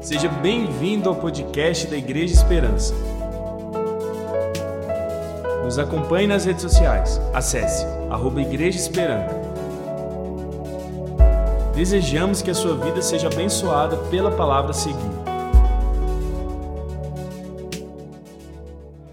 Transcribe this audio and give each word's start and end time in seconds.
Seja 0.00 0.28
bem-vindo 0.28 1.08
ao 1.08 1.16
podcast 1.16 1.88
da 1.88 1.96
Igreja 1.96 2.32
Esperança. 2.32 2.94
Nos 5.64 5.76
acompanhe 5.76 6.26
nas 6.26 6.44
redes 6.44 6.62
sociais. 6.62 7.20
Acesse 7.34 7.84
arroba 8.08 8.40
Igreja 8.40 8.78
Esperança. 8.78 9.34
Desejamos 11.74 12.40
que 12.42 12.50
a 12.50 12.54
sua 12.54 12.76
vida 12.76 13.02
seja 13.02 13.26
abençoada 13.26 13.96
pela 14.08 14.30
palavra 14.30 14.72
seguinte. 14.72 15.18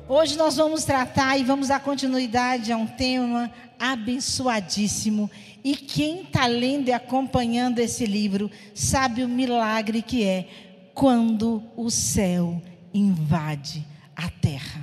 Hoje 0.07 0.37
nós 0.37 0.55
vamos 0.55 0.85
tratar 0.85 1.37
e 1.37 1.43
vamos 1.43 1.69
dar 1.69 1.79
continuidade 1.79 2.71
a 2.71 2.77
um 2.77 2.85
tema 2.85 3.51
abençoadíssimo. 3.79 5.29
E 5.63 5.75
quem 5.75 6.21
está 6.21 6.45
lendo 6.45 6.89
e 6.89 6.93
acompanhando 6.93 7.79
esse 7.79 8.05
livro 8.05 8.51
sabe 8.73 9.23
o 9.23 9.27
milagre 9.27 10.03
que 10.03 10.23
é 10.23 10.47
quando 10.95 11.61
o 11.75 11.91
céu 11.91 12.61
invade 12.93 13.85
a 14.15 14.29
terra. 14.29 14.81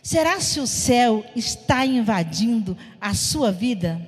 Será 0.00 0.40
se 0.40 0.60
o 0.60 0.66
céu 0.66 1.24
está 1.36 1.84
invadindo 1.84 2.78
a 3.00 3.12
sua 3.12 3.52
vida? 3.52 4.00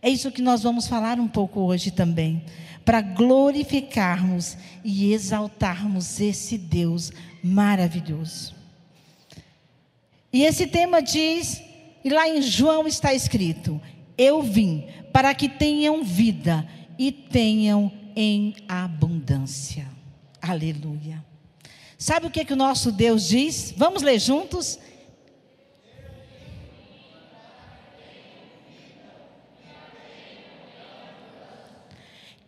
É 0.00 0.08
isso 0.08 0.30
que 0.30 0.40
nós 0.40 0.62
vamos 0.62 0.86
falar 0.86 1.18
um 1.18 1.26
pouco 1.26 1.60
hoje 1.60 1.90
também, 1.90 2.42
para 2.84 3.00
glorificarmos 3.02 4.56
e 4.84 5.12
exaltarmos 5.12 6.20
esse 6.20 6.56
Deus 6.56 7.12
maravilhoso. 7.42 8.54
E 10.32 10.44
esse 10.44 10.66
tema 10.68 11.02
diz, 11.02 11.60
e 12.04 12.08
lá 12.08 12.28
em 12.28 12.40
João 12.40 12.86
está 12.86 13.12
escrito: 13.12 13.80
Eu 14.16 14.40
vim 14.42 14.86
para 15.12 15.34
que 15.34 15.48
tenham 15.48 16.04
vida 16.04 16.66
e 16.98 17.10
tenham 17.10 17.92
em 18.20 18.56
abundância. 18.66 19.88
Aleluia. 20.42 21.24
Sabe 21.96 22.26
o 22.26 22.30
que, 22.30 22.44
que 22.44 22.52
o 22.52 22.56
nosso 22.56 22.90
Deus 22.90 23.28
diz? 23.28 23.72
Vamos 23.76 24.02
ler 24.02 24.18
juntos? 24.18 24.76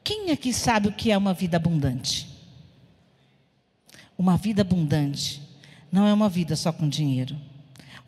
Quem 0.03 0.33
aqui 0.33 0.53
sabe 0.53 0.89
o 0.89 0.93
que 0.93 1.13
é 1.13 1.17
uma 1.17 1.33
vida 1.33 1.57
abundante? 1.57 2.27
Uma 4.19 4.37
vida 4.37 4.63
abundante 4.63 5.41
não 5.93 6.05
é 6.05 6.13
uma 6.13 6.29
vida 6.29 6.57
só 6.57 6.73
com 6.73 6.89
dinheiro. 6.89 7.37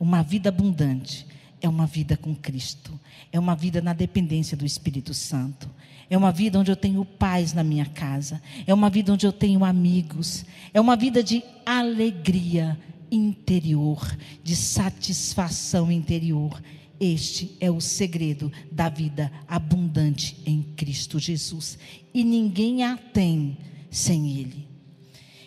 Uma 0.00 0.24
vida 0.24 0.48
abundante 0.48 1.24
é 1.60 1.68
uma 1.68 1.86
vida 1.86 2.16
com 2.16 2.34
Cristo, 2.34 2.98
é 3.30 3.38
uma 3.38 3.54
vida 3.54 3.80
na 3.80 3.92
dependência 3.92 4.56
do 4.56 4.66
Espírito 4.66 5.14
Santo, 5.14 5.70
é 6.12 6.16
uma 6.18 6.30
vida 6.30 6.58
onde 6.58 6.70
eu 6.70 6.76
tenho 6.76 7.06
paz 7.06 7.54
na 7.54 7.64
minha 7.64 7.86
casa, 7.86 8.42
é 8.66 8.74
uma 8.74 8.90
vida 8.90 9.14
onde 9.14 9.26
eu 9.26 9.32
tenho 9.32 9.64
amigos, 9.64 10.44
é 10.74 10.78
uma 10.78 10.94
vida 10.94 11.22
de 11.22 11.42
alegria 11.64 12.78
interior, 13.10 14.14
de 14.44 14.54
satisfação 14.54 15.90
interior. 15.90 16.62
Este 17.00 17.56
é 17.58 17.70
o 17.70 17.80
segredo 17.80 18.52
da 18.70 18.90
vida 18.90 19.32
abundante 19.48 20.36
em 20.44 20.62
Cristo 20.76 21.18
Jesus. 21.18 21.78
E 22.12 22.22
ninguém 22.22 22.84
a 22.84 22.98
tem 22.98 23.56
sem 23.90 24.36
Ele. 24.36 24.68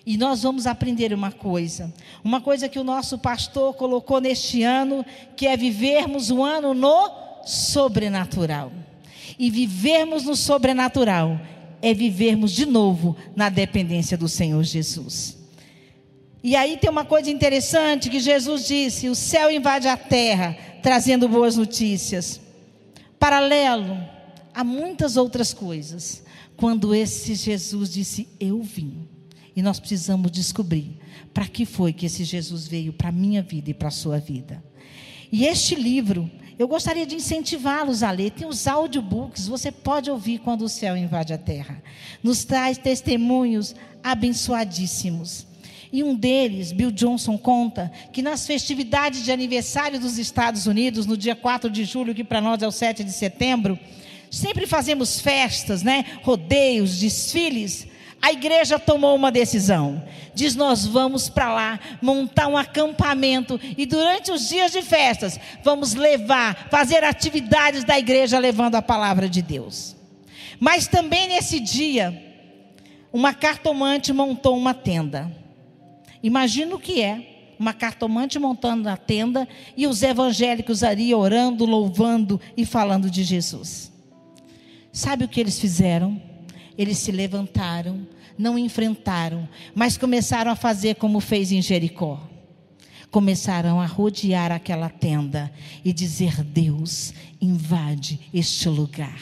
E 0.03 0.17
nós 0.17 0.41
vamos 0.41 0.65
aprender 0.65 1.13
uma 1.13 1.31
coisa, 1.31 1.93
uma 2.23 2.41
coisa 2.41 2.67
que 2.67 2.79
o 2.79 2.83
nosso 2.83 3.19
pastor 3.19 3.75
colocou 3.75 4.19
neste 4.19 4.63
ano, 4.63 5.05
que 5.37 5.45
é 5.45 5.55
vivermos 5.55 6.31
o 6.31 6.43
ano 6.43 6.73
no 6.73 7.11
sobrenatural. 7.45 8.71
E 9.37 9.49
vivermos 9.49 10.23
no 10.23 10.35
sobrenatural 10.35 11.39
é 11.81 11.93
vivermos 11.93 12.51
de 12.51 12.65
novo 12.65 13.15
na 13.35 13.49
dependência 13.49 14.17
do 14.17 14.27
Senhor 14.27 14.63
Jesus. 14.63 15.37
E 16.43 16.55
aí 16.55 16.77
tem 16.77 16.89
uma 16.89 17.03
coisa 17.03 17.29
interessante 17.29 18.09
que 18.09 18.19
Jesus 18.19 18.67
disse: 18.67 19.09
o 19.09 19.15
céu 19.15 19.51
invade 19.51 19.87
a 19.87 19.97
terra, 19.97 20.55
trazendo 20.81 21.27
boas 21.27 21.57
notícias. 21.57 22.39
Paralelo 23.19 23.97
a 24.53 24.63
muitas 24.63 25.17
outras 25.17 25.53
coisas, 25.53 26.23
quando 26.55 26.93
esse 26.95 27.35
Jesus 27.35 27.91
disse: 27.91 28.27
Eu 28.39 28.61
vim 28.61 29.07
e 29.55 29.61
nós 29.61 29.79
precisamos 29.79 30.31
descobrir 30.31 30.97
para 31.33 31.47
que 31.47 31.65
foi 31.65 31.91
que 31.91 32.05
esse 32.05 32.23
Jesus 32.23 32.67
veio 32.67 32.93
para 32.93 33.09
a 33.09 33.11
minha 33.11 33.41
vida 33.41 33.71
e 33.71 33.73
para 33.73 33.87
a 33.87 33.91
sua 33.91 34.19
vida. 34.19 34.63
E 35.31 35.45
este 35.45 35.75
livro, 35.75 36.29
eu 36.57 36.67
gostaria 36.67 37.05
de 37.05 37.15
incentivá-los 37.15 38.01
a 38.01 38.11
ler. 38.11 38.31
Tem 38.31 38.47
os 38.47 38.67
audiobooks, 38.67 39.47
você 39.47 39.71
pode 39.71 40.09
ouvir 40.09 40.39
quando 40.39 40.63
o 40.63 40.69
céu 40.69 40.95
invade 40.95 41.33
a 41.33 41.37
terra. 41.37 41.81
Nos 42.23 42.45
traz 42.45 42.77
testemunhos 42.77 43.75
abençoadíssimos. 44.03 45.45
E 45.91 46.03
um 46.03 46.15
deles, 46.15 46.71
Bill 46.71 46.91
Johnson, 46.91 47.37
conta 47.37 47.91
que 48.11 48.21
nas 48.21 48.45
festividades 48.45 49.23
de 49.23 49.31
aniversário 49.31 49.99
dos 49.99 50.17
Estados 50.17 50.65
Unidos, 50.65 51.05
no 51.05 51.15
dia 51.15 51.35
4 51.35 51.69
de 51.69 51.85
julho, 51.85 52.15
que 52.15 52.23
para 52.23 52.41
nós 52.41 52.61
é 52.61 52.67
o 52.67 52.71
7 52.71 53.03
de 53.03 53.11
setembro, 53.11 53.79
sempre 54.31 54.65
fazemos 54.65 55.19
festas, 55.19 55.83
né? 55.83 56.05
rodeios, 56.23 56.99
desfiles 56.99 57.87
a 58.25 58.31
igreja 58.31 58.79
tomou 58.79 59.15
uma 59.15 59.31
decisão. 59.31 60.03
Diz: 60.33 60.55
Nós 60.55 60.83
vamos 60.83 61.29
para 61.29 61.53
lá 61.53 61.79
montar 62.01 62.47
um 62.47 62.57
acampamento 62.57 63.61
e 63.77 63.85
durante 63.85 64.31
os 64.31 64.49
dias 64.49 64.71
de 64.71 64.81
festas 64.81 65.39
vamos 65.63 65.93
levar, 65.93 66.69
fazer 66.71 67.03
atividades 67.03 67.83
da 67.83 67.99
igreja 67.99 68.39
levando 68.39 68.73
a 68.73 68.81
palavra 68.81 69.29
de 69.29 69.43
Deus. 69.43 69.95
Mas 70.59 70.87
também 70.87 71.27
nesse 71.27 71.59
dia, 71.59 72.19
uma 73.13 73.31
cartomante 73.31 74.11
montou 74.11 74.57
uma 74.57 74.73
tenda. 74.73 75.31
Imagina 76.23 76.73
o 76.73 76.79
que 76.79 77.03
é 77.03 77.53
uma 77.59 77.73
cartomante 77.73 78.39
montando 78.39 78.89
a 78.89 78.97
tenda 78.97 79.47
e 79.77 79.85
os 79.85 80.01
evangélicos 80.01 80.81
ali 80.81 81.13
orando, 81.13 81.63
louvando 81.63 82.41
e 82.57 82.65
falando 82.65 83.07
de 83.07 83.23
Jesus. 83.23 83.93
Sabe 84.91 85.25
o 85.25 85.27
que 85.27 85.39
eles 85.39 85.59
fizeram? 85.59 86.19
Eles 86.77 86.97
se 86.97 87.11
levantaram, 87.11 88.05
não 88.37 88.57
enfrentaram, 88.57 89.47
mas 89.73 89.97
começaram 89.97 90.51
a 90.51 90.55
fazer 90.55 90.95
como 90.95 91.19
fez 91.19 91.51
em 91.51 91.61
Jericó. 91.61 92.19
Começaram 93.09 93.79
a 93.79 93.85
rodear 93.85 94.51
aquela 94.51 94.89
tenda 94.89 95.51
e 95.85 95.93
dizer: 95.93 96.43
Deus, 96.43 97.13
invade 97.41 98.19
este 98.33 98.67
lugar. 98.67 99.19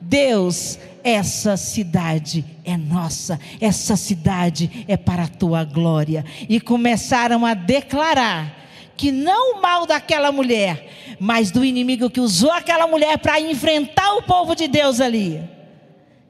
Deus, 0.00 0.78
essa 1.02 1.56
cidade 1.56 2.44
é 2.64 2.76
nossa, 2.76 3.40
essa 3.60 3.96
cidade 3.96 4.84
é 4.86 4.96
para 4.96 5.24
a 5.24 5.28
tua 5.28 5.64
glória. 5.64 6.24
E 6.48 6.60
começaram 6.60 7.44
a 7.44 7.54
declarar 7.54 8.62
que 8.96 9.10
não 9.10 9.56
o 9.56 9.62
mal 9.62 9.86
daquela 9.86 10.30
mulher, 10.30 11.16
mas 11.18 11.50
do 11.50 11.64
inimigo 11.64 12.10
que 12.10 12.20
usou 12.20 12.52
aquela 12.52 12.86
mulher 12.86 13.18
para 13.18 13.40
enfrentar 13.40 14.14
o 14.14 14.22
povo 14.22 14.54
de 14.54 14.68
Deus 14.68 15.00
ali 15.00 15.53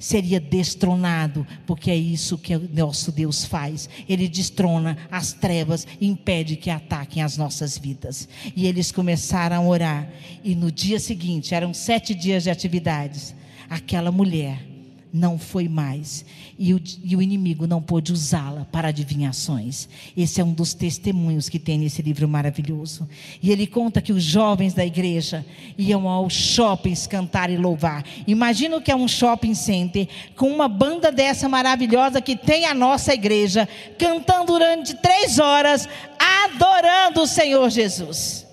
seria 0.04 0.38
destronado, 0.38 1.46
porque 1.66 1.90
é 1.90 1.96
isso 1.96 2.36
que 2.36 2.54
o 2.54 2.68
nosso 2.74 3.10
Deus 3.10 3.46
faz. 3.46 3.88
Ele 4.06 4.28
destrona 4.28 4.98
as 5.10 5.32
trevas 5.32 5.86
e 5.98 6.06
impede 6.06 6.56
que 6.56 6.68
ataquem 6.68 7.22
as 7.22 7.38
nossas 7.38 7.78
vidas. 7.78 8.28
E 8.54 8.66
eles 8.66 8.92
começaram 8.92 9.56
a 9.56 9.66
orar, 9.66 10.06
e 10.44 10.54
no 10.54 10.70
dia 10.70 11.00
seguinte, 11.00 11.54
eram 11.54 11.72
sete 11.72 12.14
dias 12.14 12.42
de 12.42 12.50
atividades, 12.50 13.34
aquela 13.70 14.12
mulher 14.12 14.62
não 15.10 15.38
foi 15.38 15.68
mais. 15.68 16.22
E 16.58 16.72
o, 16.72 16.80
e 17.02 17.16
o 17.16 17.22
inimigo 17.22 17.66
não 17.66 17.82
pôde 17.82 18.12
usá-la 18.12 18.66
para 18.70 18.88
adivinhações. 18.88 19.88
Esse 20.16 20.40
é 20.40 20.44
um 20.44 20.52
dos 20.52 20.72
testemunhos 20.72 21.48
que 21.48 21.58
tem 21.58 21.78
nesse 21.78 22.00
livro 22.00 22.28
maravilhoso. 22.28 23.08
E 23.42 23.50
ele 23.50 23.66
conta 23.66 24.00
que 24.00 24.12
os 24.12 24.22
jovens 24.22 24.72
da 24.72 24.84
igreja 24.84 25.44
iam 25.76 26.08
aos 26.08 26.32
shoppings 26.32 27.06
cantar 27.06 27.50
e 27.50 27.56
louvar. 27.56 28.04
Imagina 28.26 28.76
o 28.76 28.80
que 28.80 28.90
é 28.90 28.96
um 28.96 29.08
shopping 29.08 29.54
center 29.54 30.08
com 30.36 30.48
uma 30.48 30.68
banda 30.68 31.10
dessa 31.10 31.48
maravilhosa 31.48 32.20
que 32.20 32.36
tem 32.36 32.66
a 32.66 32.74
nossa 32.74 33.12
igreja, 33.12 33.68
cantando 33.98 34.52
durante 34.52 34.94
três 34.94 35.38
horas, 35.38 35.88
adorando 36.18 37.22
o 37.22 37.26
Senhor 37.26 37.68
Jesus. 37.68 38.46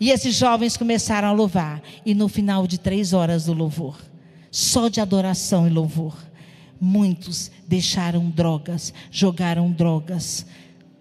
E 0.00 0.10
esses 0.10 0.34
jovens 0.34 0.76
começaram 0.76 1.28
a 1.28 1.32
louvar. 1.32 1.82
E 2.04 2.14
no 2.14 2.28
final 2.28 2.66
de 2.66 2.78
três 2.78 3.12
horas 3.12 3.44
do 3.44 3.52
louvor 3.52 3.96
só 4.54 4.86
de 4.86 5.00
adoração 5.00 5.66
e 5.66 5.70
louvor. 5.70 6.14
Muitos 6.80 7.50
deixaram 7.66 8.28
drogas, 8.30 8.92
jogaram 9.10 9.70
drogas, 9.70 10.46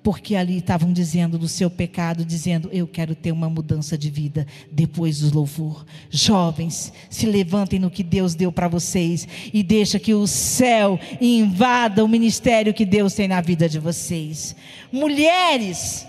porque 0.04 0.36
ali 0.36 0.58
estavam 0.58 0.92
dizendo 0.92 1.38
do 1.38 1.48
seu 1.48 1.70
pecado, 1.70 2.26
dizendo: 2.26 2.70
Eu 2.72 2.86
quero 2.86 3.16
ter 3.16 3.32
uma 3.32 3.50
mudança 3.50 3.98
de 3.98 4.10
vida 4.10 4.46
depois 4.72 5.20
do 5.20 5.34
louvor. 5.34 5.86
Jovens, 6.10 6.92
se 7.10 7.26
levantem 7.26 7.80
no 7.80 7.90
que 7.90 8.04
Deus 8.04 8.36
deu 8.36 8.52
para 8.52 8.68
vocês 8.68 9.28
e 9.54 9.64
deixa 9.64 9.98
que 9.98 10.14
o 10.14 10.28
céu 10.28 11.00
invada 11.22 12.04
o 12.04 12.08
ministério 12.08 12.74
que 12.74 12.86
Deus 12.86 13.14
tem 13.14 13.28
na 13.28 13.40
vida 13.40 13.70
de 13.70 13.80
vocês. 13.80 14.56
Mulheres, 14.92 16.06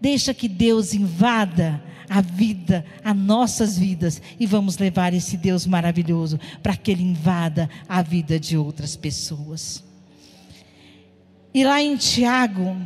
deixa 0.00 0.34
que 0.34 0.48
Deus 0.48 0.92
invada 0.92 1.91
a 2.08 2.20
vida, 2.20 2.84
as 3.04 3.16
nossas 3.16 3.78
vidas, 3.78 4.20
e 4.38 4.46
vamos 4.46 4.78
levar 4.78 5.12
esse 5.14 5.36
Deus 5.36 5.66
maravilhoso 5.66 6.38
para 6.62 6.76
que 6.76 6.90
Ele 6.90 7.02
invada 7.02 7.68
a 7.88 8.02
vida 8.02 8.38
de 8.38 8.56
outras 8.56 8.96
pessoas. 8.96 9.84
E 11.54 11.64
lá 11.64 11.82
em 11.82 11.96
Tiago, 11.96 12.76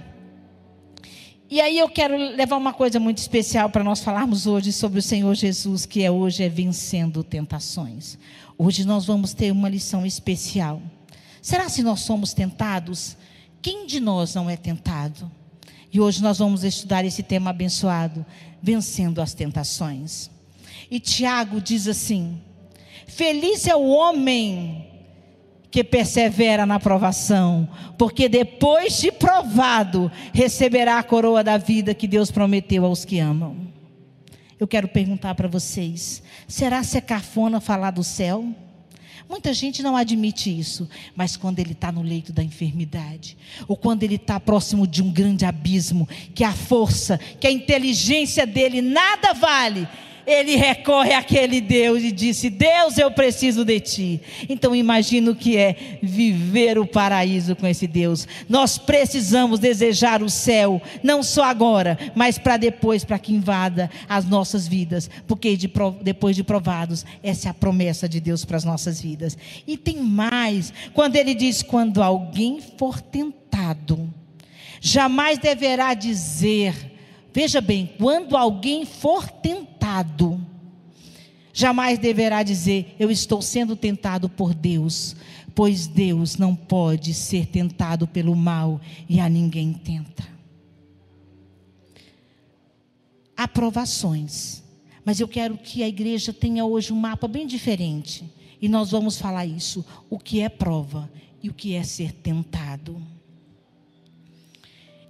e 1.48 1.60
aí 1.60 1.78
eu 1.78 1.88
quero 1.88 2.16
levar 2.16 2.56
uma 2.56 2.72
coisa 2.72 2.98
muito 2.98 3.18
especial 3.18 3.70
para 3.70 3.84
nós 3.84 4.00
falarmos 4.00 4.48
hoje 4.48 4.72
sobre 4.72 4.98
o 4.98 5.02
Senhor 5.02 5.32
Jesus, 5.34 5.86
que 5.86 6.02
é 6.02 6.10
hoje 6.10 6.42
é 6.42 6.48
vencendo 6.48 7.22
tentações. 7.22 8.18
Hoje 8.58 8.84
nós 8.84 9.06
vamos 9.06 9.32
ter 9.32 9.52
uma 9.52 9.68
lição 9.68 10.04
especial. 10.04 10.82
Será 11.40 11.68
se 11.68 11.84
nós 11.84 12.00
somos 12.00 12.34
tentados? 12.34 13.16
Quem 13.62 13.86
de 13.86 14.00
nós 14.00 14.34
não 14.34 14.50
é 14.50 14.56
tentado? 14.56 15.30
E 15.92 16.00
hoje 16.00 16.22
nós 16.22 16.38
vamos 16.38 16.64
estudar 16.64 17.04
esse 17.04 17.22
tema 17.22 17.50
abençoado, 17.50 18.24
vencendo 18.62 19.20
as 19.20 19.34
tentações. 19.34 20.30
E 20.90 21.00
Tiago 21.00 21.60
diz 21.60 21.86
assim: 21.86 22.40
Feliz 23.06 23.66
é 23.66 23.74
o 23.74 23.88
homem 23.88 24.86
que 25.70 25.84
persevera 25.84 26.64
na 26.64 26.80
provação, 26.80 27.68
porque 27.98 28.28
depois 28.28 28.98
de 28.98 29.12
provado, 29.12 30.10
receberá 30.32 30.98
a 30.98 31.02
coroa 31.02 31.44
da 31.44 31.58
vida 31.58 31.94
que 31.94 32.08
Deus 32.08 32.30
prometeu 32.30 32.84
aos 32.84 33.04
que 33.04 33.18
amam. 33.18 33.56
Eu 34.58 34.66
quero 34.66 34.88
perguntar 34.88 35.34
para 35.34 35.48
vocês: 35.48 36.22
será 36.48 36.82
se 36.82 36.96
é 36.96 37.00
cafona 37.00 37.60
falar 37.60 37.90
do 37.90 38.02
céu? 38.02 38.54
Muita 39.28 39.52
gente 39.52 39.82
não 39.82 39.96
admite 39.96 40.56
isso, 40.56 40.88
mas 41.14 41.36
quando 41.36 41.58
ele 41.58 41.72
está 41.72 41.90
no 41.90 42.02
leito 42.02 42.32
da 42.32 42.44
enfermidade, 42.44 43.36
ou 43.66 43.76
quando 43.76 44.04
ele 44.04 44.14
está 44.14 44.38
próximo 44.38 44.86
de 44.86 45.02
um 45.02 45.10
grande 45.10 45.44
abismo, 45.44 46.08
que 46.34 46.44
a 46.44 46.52
força, 46.52 47.18
que 47.40 47.46
a 47.46 47.50
inteligência 47.50 48.46
dele 48.46 48.80
nada 48.80 49.32
vale, 49.32 49.88
ele 50.26 50.56
recorre 50.56 51.12
àquele 51.12 51.60
Deus 51.60 52.02
e 52.02 52.10
disse: 52.10 52.50
Deus, 52.50 52.98
eu 52.98 53.10
preciso 53.10 53.64
de 53.64 53.78
ti. 53.78 54.20
Então 54.48 54.74
imagina 54.74 55.30
o 55.30 55.36
que 55.36 55.56
é 55.56 55.98
viver 56.02 56.78
o 56.78 56.86
paraíso 56.86 57.54
com 57.54 57.66
esse 57.66 57.86
Deus. 57.86 58.26
Nós 58.48 58.76
precisamos 58.76 59.60
desejar 59.60 60.22
o 60.22 60.28
céu, 60.28 60.82
não 61.02 61.22
só 61.22 61.44
agora, 61.44 61.96
mas 62.14 62.38
para 62.38 62.56
depois, 62.56 63.04
para 63.04 63.18
que 63.18 63.32
invada 63.32 63.88
as 64.08 64.24
nossas 64.24 64.66
vidas, 64.66 65.08
porque 65.28 65.56
de, 65.56 65.70
depois 66.02 66.34
de 66.34 66.42
provados, 66.42 67.06
essa 67.22 67.48
é 67.48 67.50
a 67.50 67.54
promessa 67.54 68.08
de 68.08 68.18
Deus 68.18 68.44
para 68.44 68.56
as 68.56 68.64
nossas 68.64 69.00
vidas. 69.00 69.38
E 69.66 69.76
tem 69.76 69.98
mais, 69.98 70.72
quando 70.92 71.14
ele 71.14 71.34
diz: 71.34 71.62
quando 71.62 72.02
alguém 72.02 72.60
for 72.76 73.00
tentado, 73.00 74.12
jamais 74.80 75.38
deverá 75.38 75.94
dizer 75.94 76.96
Veja 77.36 77.60
bem, 77.60 77.92
quando 77.98 78.34
alguém 78.34 78.86
for 78.86 79.28
tentado, 79.28 79.75
jamais 81.56 81.98
deverá 81.98 82.42
dizer: 82.42 82.94
Eu 82.98 83.10
estou 83.10 83.40
sendo 83.40 83.74
tentado 83.74 84.28
por 84.28 84.52
Deus, 84.52 85.16
pois 85.54 85.86
Deus 85.86 86.36
não 86.36 86.54
pode 86.54 87.14
ser 87.14 87.46
tentado 87.46 88.06
pelo 88.06 88.36
mal 88.36 88.78
e 89.08 89.18
a 89.18 89.28
ninguém 89.28 89.72
tenta. 89.72 90.26
Aprovações. 93.34 94.62
Mas 95.02 95.20
eu 95.20 95.28
quero 95.28 95.56
que 95.56 95.82
a 95.82 95.88
igreja 95.88 96.32
tenha 96.32 96.64
hoje 96.64 96.92
um 96.92 96.96
mapa 96.96 97.26
bem 97.26 97.46
diferente. 97.46 98.24
E 98.60 98.68
nós 98.68 98.90
vamos 98.90 99.18
falar 99.18 99.46
isso: 99.46 99.84
o 100.10 100.18
que 100.18 100.40
é 100.40 100.48
prova 100.48 101.10
e 101.42 101.48
o 101.48 101.54
que 101.54 101.74
é 101.74 101.82
ser 101.82 102.12
tentado. 102.12 103.00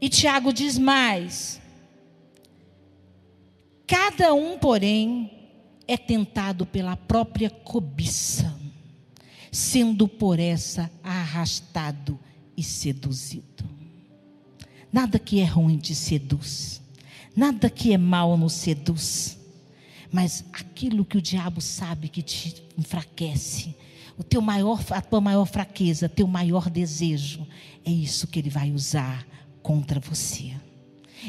E 0.00 0.08
Tiago 0.08 0.52
diz 0.52 0.78
mais: 0.78 1.60
Cada 3.86 4.34
um, 4.34 4.58
porém, 4.58 5.30
é 5.86 5.96
tentado 5.96 6.66
pela 6.66 6.96
própria 6.96 7.48
cobiça, 7.48 8.52
sendo 9.52 10.08
por 10.08 10.40
essa 10.40 10.90
arrastado 11.02 12.18
e 12.56 12.62
seduzido. 12.62 13.64
Nada 14.92 15.18
que 15.18 15.40
é 15.40 15.44
ruim 15.44 15.78
te 15.78 15.94
seduz, 15.94 16.82
nada 17.36 17.70
que 17.70 17.92
é 17.92 17.98
mal 17.98 18.36
nos 18.36 18.54
seduz, 18.54 19.38
mas 20.10 20.44
aquilo 20.52 21.04
que 21.04 21.18
o 21.18 21.22
diabo 21.22 21.60
sabe 21.60 22.08
que 22.08 22.22
te 22.22 22.64
enfraquece, 22.76 23.74
o 24.18 24.24
teu 24.24 24.40
maior, 24.40 24.82
a 24.90 25.00
tua 25.00 25.20
maior 25.20 25.44
fraqueza, 25.44 26.08
teu 26.08 26.26
maior 26.26 26.70
desejo, 26.70 27.46
é 27.84 27.90
isso 27.90 28.26
que 28.26 28.38
ele 28.38 28.50
vai 28.50 28.72
usar 28.72 29.26
contra 29.62 30.00
você. 30.00 30.54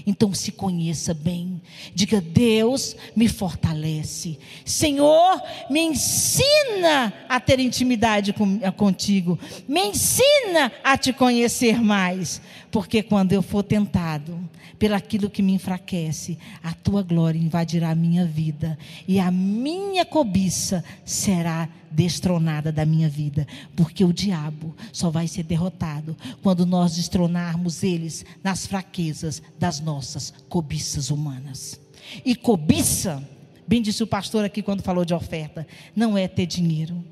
Então 0.05 0.33
se 0.33 0.51
conheça 0.51 1.13
bem. 1.13 1.61
Diga: 1.93 2.21
Deus 2.21 2.95
me 3.15 3.27
fortalece. 3.27 4.37
Senhor, 4.65 5.41
me 5.69 5.81
ensina 5.81 7.13
a 7.27 7.39
ter 7.39 7.59
intimidade 7.59 8.33
com, 8.33 8.59
contigo. 8.73 9.39
Me 9.67 9.87
ensina 9.87 10.71
a 10.83 10.97
te 10.97 11.13
conhecer 11.13 11.81
mais. 11.81 12.41
Porque 12.71 13.01
quando 13.01 13.33
eu 13.33 13.41
for 13.41 13.63
tentado 13.63 14.37
pelaquilo 14.77 15.29
que 15.29 15.41
me 15.41 15.53
enfraquece, 15.53 16.37
a 16.63 16.73
tua 16.73 17.03
glória 17.03 17.39
invadirá 17.39 17.89
a 17.89 17.95
minha 17.95 18.25
vida. 18.25 18.77
E 19.07 19.19
a 19.19 19.31
minha 19.31 20.05
cobiça 20.05 20.83
será 21.03 21.67
destronada 21.89 22.71
da 22.71 22.85
minha 22.85 23.09
vida, 23.09 23.47
porque 23.75 24.03
o 24.03 24.13
diabo 24.13 24.75
só 24.91 25.09
vai 25.09 25.27
ser 25.27 25.43
derrotado 25.43 26.15
quando 26.41 26.65
nós 26.65 26.95
destronarmos 26.95 27.83
eles 27.83 28.25
nas 28.43 28.65
fraquezas 28.65 29.41
das 29.57 29.79
nossas 29.79 30.33
cobiças 30.49 31.09
humanas. 31.09 31.79
E 32.23 32.35
cobiça, 32.35 33.23
bem 33.67 33.81
disse 33.81 34.03
o 34.03 34.07
pastor 34.07 34.45
aqui 34.45 34.61
quando 34.61 34.83
falou 34.83 35.05
de 35.05 35.13
oferta, 35.13 35.67
não 35.95 36.17
é 36.17 36.27
ter 36.27 36.45
dinheiro. 36.45 37.03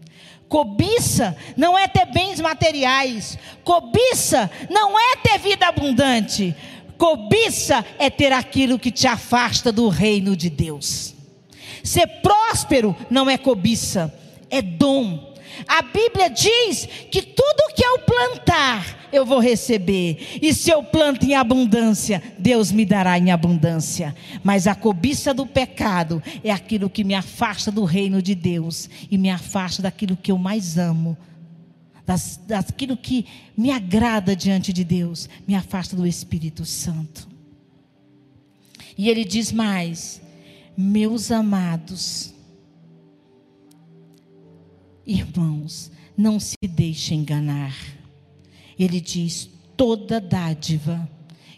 Cobiça 0.47 1.35
não 1.57 1.77
é 1.77 1.87
ter 1.87 2.05
bens 2.05 2.39
materiais. 2.39 3.37
Cobiça 3.63 4.49
não 4.69 4.97
é 4.97 5.15
ter 5.17 5.39
vida 5.39 5.67
abundante. 5.67 6.55
Cobiça 6.97 7.85
é 7.99 8.09
ter 8.09 8.31
aquilo 8.31 8.79
que 8.79 8.91
te 8.91 9.07
afasta 9.07 9.71
do 9.71 9.87
reino 9.87 10.35
de 10.35 10.49
Deus. 10.49 11.13
Ser 11.83 12.07
próspero 12.21 12.95
não 13.09 13.29
é 13.29 13.37
cobiça 13.37 14.13
é 14.49 14.61
dom. 14.61 15.33
A 15.67 15.81
Bíblia 15.81 16.29
diz 16.29 16.87
que 17.09 17.21
tudo 17.21 17.73
que 17.75 17.85
eu 17.85 17.99
plantar, 17.99 19.07
eu 19.11 19.25
vou 19.25 19.39
receber. 19.39 20.39
E 20.41 20.53
se 20.53 20.69
eu 20.69 20.83
planto 20.83 21.25
em 21.25 21.33
abundância, 21.33 22.21
Deus 22.37 22.71
me 22.71 22.85
dará 22.85 23.17
em 23.17 23.31
abundância. 23.31 24.15
Mas 24.43 24.67
a 24.67 24.75
cobiça 24.75 25.33
do 25.33 25.45
pecado 25.45 26.21
é 26.43 26.51
aquilo 26.51 26.89
que 26.89 27.03
me 27.03 27.13
afasta 27.13 27.71
do 27.71 27.85
reino 27.85 28.21
de 28.21 28.35
Deus 28.35 28.89
e 29.09 29.17
me 29.17 29.29
afasta 29.29 29.81
daquilo 29.81 30.17
que 30.17 30.31
eu 30.31 30.37
mais 30.37 30.77
amo. 30.77 31.17
Das, 32.05 32.39
daquilo 32.45 32.95
que 32.95 33.25
me 33.57 33.71
agrada 33.71 34.35
diante 34.35 34.71
de 34.71 34.83
Deus, 34.83 35.27
me 35.47 35.55
afasta 35.55 35.95
do 35.95 36.05
Espírito 36.05 36.63
Santo. 36.63 37.27
E 38.97 39.09
ele 39.09 39.25
diz 39.25 39.51
mais: 39.51 40.21
meus 40.77 41.31
amados, 41.31 42.35
Irmãos, 45.05 45.91
não 46.17 46.39
se 46.39 46.55
deixe 46.67 47.13
enganar. 47.13 47.75
Ele 48.77 48.99
diz: 48.99 49.49
toda 49.77 50.19
dádiva 50.19 51.07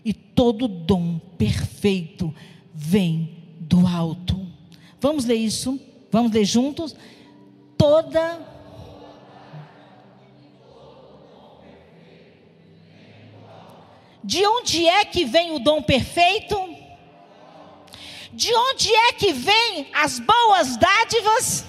e 0.04 0.12
todo 0.12 0.68
dom 0.68 1.18
perfeito 1.38 2.34
vem 2.74 3.30
do 3.60 3.88
alto. 3.88 4.46
Vamos 5.00 5.24
ler 5.26 5.36
isso? 5.36 5.80
Vamos 6.12 6.32
ler 6.32 6.44
juntos? 6.44 6.96
Toda 7.78 8.40
De 14.28 14.46
onde 14.46 14.86
é 14.86 15.06
que 15.06 15.26
vem 15.26 15.56
o 15.56 15.60
dom 15.60 15.82
perfeito? 15.82 16.56
De 18.32 18.54
onde 18.54 18.94
é 18.94 19.14
que 19.14 19.34
vem 19.34 19.88
as 19.94 20.20
boas 20.20 20.78
dádivas? 20.78 21.66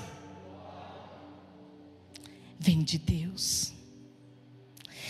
vem 2.68 2.82
de 2.82 2.98
Deus. 2.98 3.72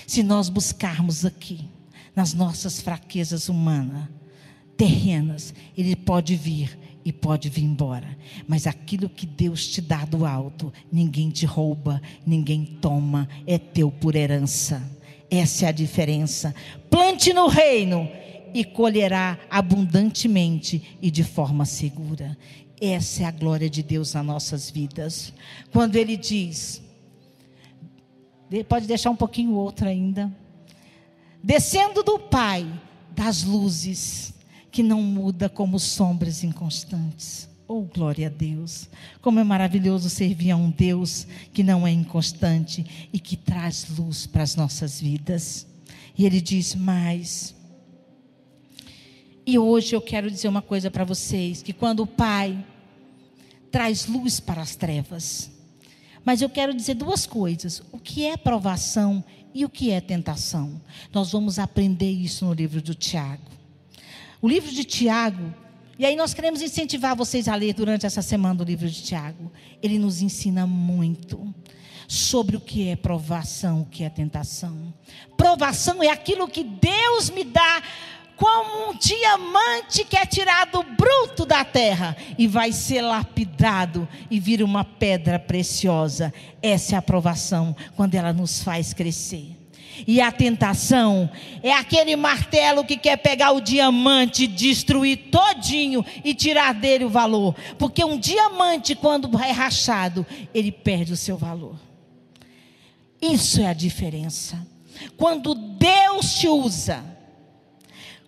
Se 0.07 0.23
nós 0.23 0.49
buscarmos 0.49 1.25
aqui, 1.25 1.69
nas 2.15 2.33
nossas 2.33 2.81
fraquezas 2.81 3.49
humanas, 3.49 4.09
terrenas, 4.77 5.53
Ele 5.77 5.97
pode 5.97 6.37
vir 6.37 6.79
e 7.05 7.13
pode 7.13 7.49
vir 7.49 7.65
embora. 7.65 8.17
Mas 8.47 8.67
aquilo 8.67 9.09
que 9.09 9.27
Deus 9.27 9.67
te 9.67 9.81
dá 9.81 10.05
do 10.05 10.25
alto, 10.25 10.73
ninguém 10.93 11.31
te 11.31 11.47
rouba, 11.47 12.01
ninguém 12.25 12.65
toma, 12.65 13.29
é 13.45 13.59
teu 13.59 13.91
por 13.91 14.15
herança. 14.15 14.98
Essa 15.31 15.67
é 15.67 15.69
a 15.69 15.73
diferença. 15.73 16.55
Plante 16.91 17.33
no 17.33 17.49
reino 17.49 18.09
e 18.55 18.65
colherá 18.65 19.39
abundantemente 19.51 20.97
e 21.03 21.11
de 21.11 21.23
forma 21.25 21.65
segura. 21.65 22.37
Essa 22.81 23.25
é 23.25 23.27
a 23.27 23.31
glória 23.31 23.69
de 23.69 23.83
Deus 23.83 24.15
nas 24.15 24.25
nossas 24.25 24.71
vidas. 24.71 25.33
Quando 25.71 25.97
Ele 25.97 26.17
diz 26.17 26.83
Pode 28.67 28.87
deixar 28.87 29.11
um 29.11 29.17
pouquinho 29.17 29.53
outro 29.53 29.87
ainda. 29.87 30.35
Descendo 31.43 32.03
do 32.03 32.19
Pai 32.19 32.67
das 33.11 33.45
luzes, 33.45 34.33
que 34.71 34.83
não 34.83 35.03
muda 35.03 35.49
como 35.49 35.79
sombras 35.79 36.43
inconstantes. 36.43 37.49
Oh, 37.71 37.83
glória 37.83 38.29
a 38.29 38.31
Deus. 38.31 38.89
Como 39.21 39.39
é 39.39 39.45
maravilhoso 39.45 40.09
servir 40.09 40.51
a 40.51 40.57
um 40.57 40.71
Deus 40.71 41.27
que 41.53 41.63
não 41.63 41.87
é 41.87 41.91
inconstante 41.91 43.09
e 43.13 43.21
que 43.21 43.37
traz 43.37 43.87
luz 43.91 44.27
para 44.27 44.43
as 44.43 44.57
nossas 44.57 44.99
vidas. 44.99 45.67
E 46.17 46.25
ele 46.25 46.41
diz: 46.41 46.75
Mas. 46.75 47.55
E 49.45 49.59
hoje 49.59 49.95
eu 49.95 50.01
quero 50.01 50.31
dizer 50.31 50.49
uma 50.49 50.63
coisa 50.63 50.91
para 50.91 51.05
vocês: 51.05 51.63
que 51.63 51.75
quando 51.75 52.01
o 52.01 52.07
Pai 52.07 52.65
traz 53.71 54.07
luz 54.07 54.41
para 54.41 54.63
as 54.63 54.75
trevas, 54.75 55.51
mas 56.25 56.41
eu 56.41 56.49
quero 56.49 56.73
dizer 56.73 56.95
duas 56.95 57.27
coisas: 57.27 57.83
o 57.93 57.99
que 57.99 58.25
é 58.25 58.39
provação 58.39 59.23
e 59.55 59.67
o 59.67 59.69
que 59.69 59.91
é 59.91 60.01
tentação. 60.01 60.81
Nós 61.13 61.33
vamos 61.33 61.59
aprender 61.59 62.11
isso 62.11 62.47
no 62.47 62.55
livro 62.55 62.81
do 62.81 62.95
Tiago. 62.95 63.51
O 64.41 64.49
livro 64.49 64.73
de 64.73 64.85
Tiago, 64.85 65.53
e 65.99 66.07
aí 66.07 66.15
nós 66.15 66.33
queremos 66.33 66.63
incentivar 66.63 67.17
vocês 67.17 67.49
a 67.49 67.57
ler 67.57 67.75
durante 67.75 68.07
essa 68.07 68.23
semana 68.23 68.63
o 68.63 68.65
livro 68.65 68.89
de 68.89 69.03
Tiago. 69.03 69.51
Ele 69.83 69.99
nos 69.99 70.23
ensina 70.23 70.65
muito 70.65 71.53
sobre 72.07 72.57
o 72.57 72.61
que 72.61 72.89
é 72.89 72.95
provação, 72.95 73.83
o 73.83 73.87
que 73.87 74.05
é 74.05 74.09
tentação. 74.09 74.95
Provação 75.37 76.01
é 76.03 76.09
aquilo 76.09 76.47
que 76.47 76.63
Deus 76.63 77.31
me 77.31 77.43
dá 77.43 77.83
como 78.37 78.91
um 78.91 78.97
diamante 78.97 80.05
que 80.05 80.17
é 80.17 80.25
tirado 80.25 80.85
bruto 80.97 81.45
da 81.45 81.65
terra 81.65 82.17
e 82.39 82.47
vai 82.47 82.71
ser 82.71 83.01
lapidado 83.01 84.09
e 84.31 84.39
vira 84.39 84.65
uma 84.65 84.85
pedra 84.85 85.41
preciosa. 85.41 86.33
Essa 86.63 86.95
é 86.95 86.97
a 86.97 87.01
aprovação 87.01 87.75
quando 87.97 88.15
ela 88.15 88.33
nos 88.33 88.63
faz 88.63 88.95
crescer. 88.95 89.58
E 90.07 90.21
a 90.21 90.31
tentação 90.31 91.31
é 91.63 91.73
aquele 91.73 92.17
martelo 92.17 92.85
que 92.85 92.97
quer 92.97 93.17
pegar 93.17 93.53
o 93.53 93.61
diamante, 93.61 94.47
destruir 94.47 95.31
todinho 95.31 96.05
e 96.25 96.35
tirar 96.35 96.75
dele 96.75 97.05
o 97.05 97.11
valor. 97.11 97.55
Porque 97.79 98.05
um 98.05 98.19
diamante, 98.19 98.95
quando 98.95 99.29
é 99.41 99.51
rachado, 99.51 100.27
ele 100.55 100.71
perde 100.71 101.13
o 101.13 101.17
seu 101.17 101.37
valor. 101.37 101.77
Isso 103.21 103.61
é 103.61 103.67
a 103.67 103.73
diferença. 103.73 104.65
Quando 105.17 105.55
Deus 105.55 106.39
te 106.39 106.49
usa, 106.49 107.05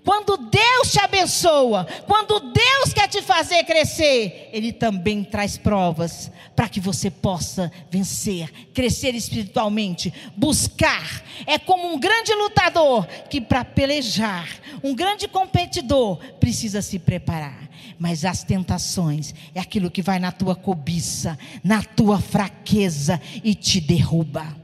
quando 0.04 0.37
Deus 0.37 0.92
te 0.92 1.00
abençoa, 1.00 1.87
quando 2.07 2.40
Deus 2.40 2.92
quer 2.95 3.09
te 3.09 3.21
fazer 3.21 3.64
crescer, 3.64 4.49
Ele 4.52 4.73
também 4.73 5.23
traz 5.23 5.59
provas 5.59 6.30
para 6.57 6.69
que 6.69 6.80
você 6.80 7.11
possa 7.11 7.71
vencer, 7.90 8.50
crescer 8.73 9.14
espiritualmente, 9.14 10.12
buscar. 10.37 11.23
É 11.47 11.59
como 11.59 11.92
um 11.92 11.99
grande 11.99 12.35
lutador 12.35 13.07
que, 13.28 13.40
para 13.40 13.64
pelejar, 13.64 14.49
um 14.83 14.95
grande 14.95 15.28
competidor, 15.28 16.16
precisa 16.38 16.80
se 16.80 16.99
preparar. 16.99 17.69
Mas 17.99 18.25
as 18.25 18.42
tentações 18.42 19.35
é 19.54 19.61
aquilo 19.61 19.90
que 19.90 20.02
vai 20.02 20.19
na 20.19 20.33
tua 20.33 20.54
cobiça, 20.54 21.38
na 21.62 21.83
tua 21.83 22.19
fraqueza 22.19 23.21
e 23.45 23.54
te 23.54 23.80
derruba 23.80 24.60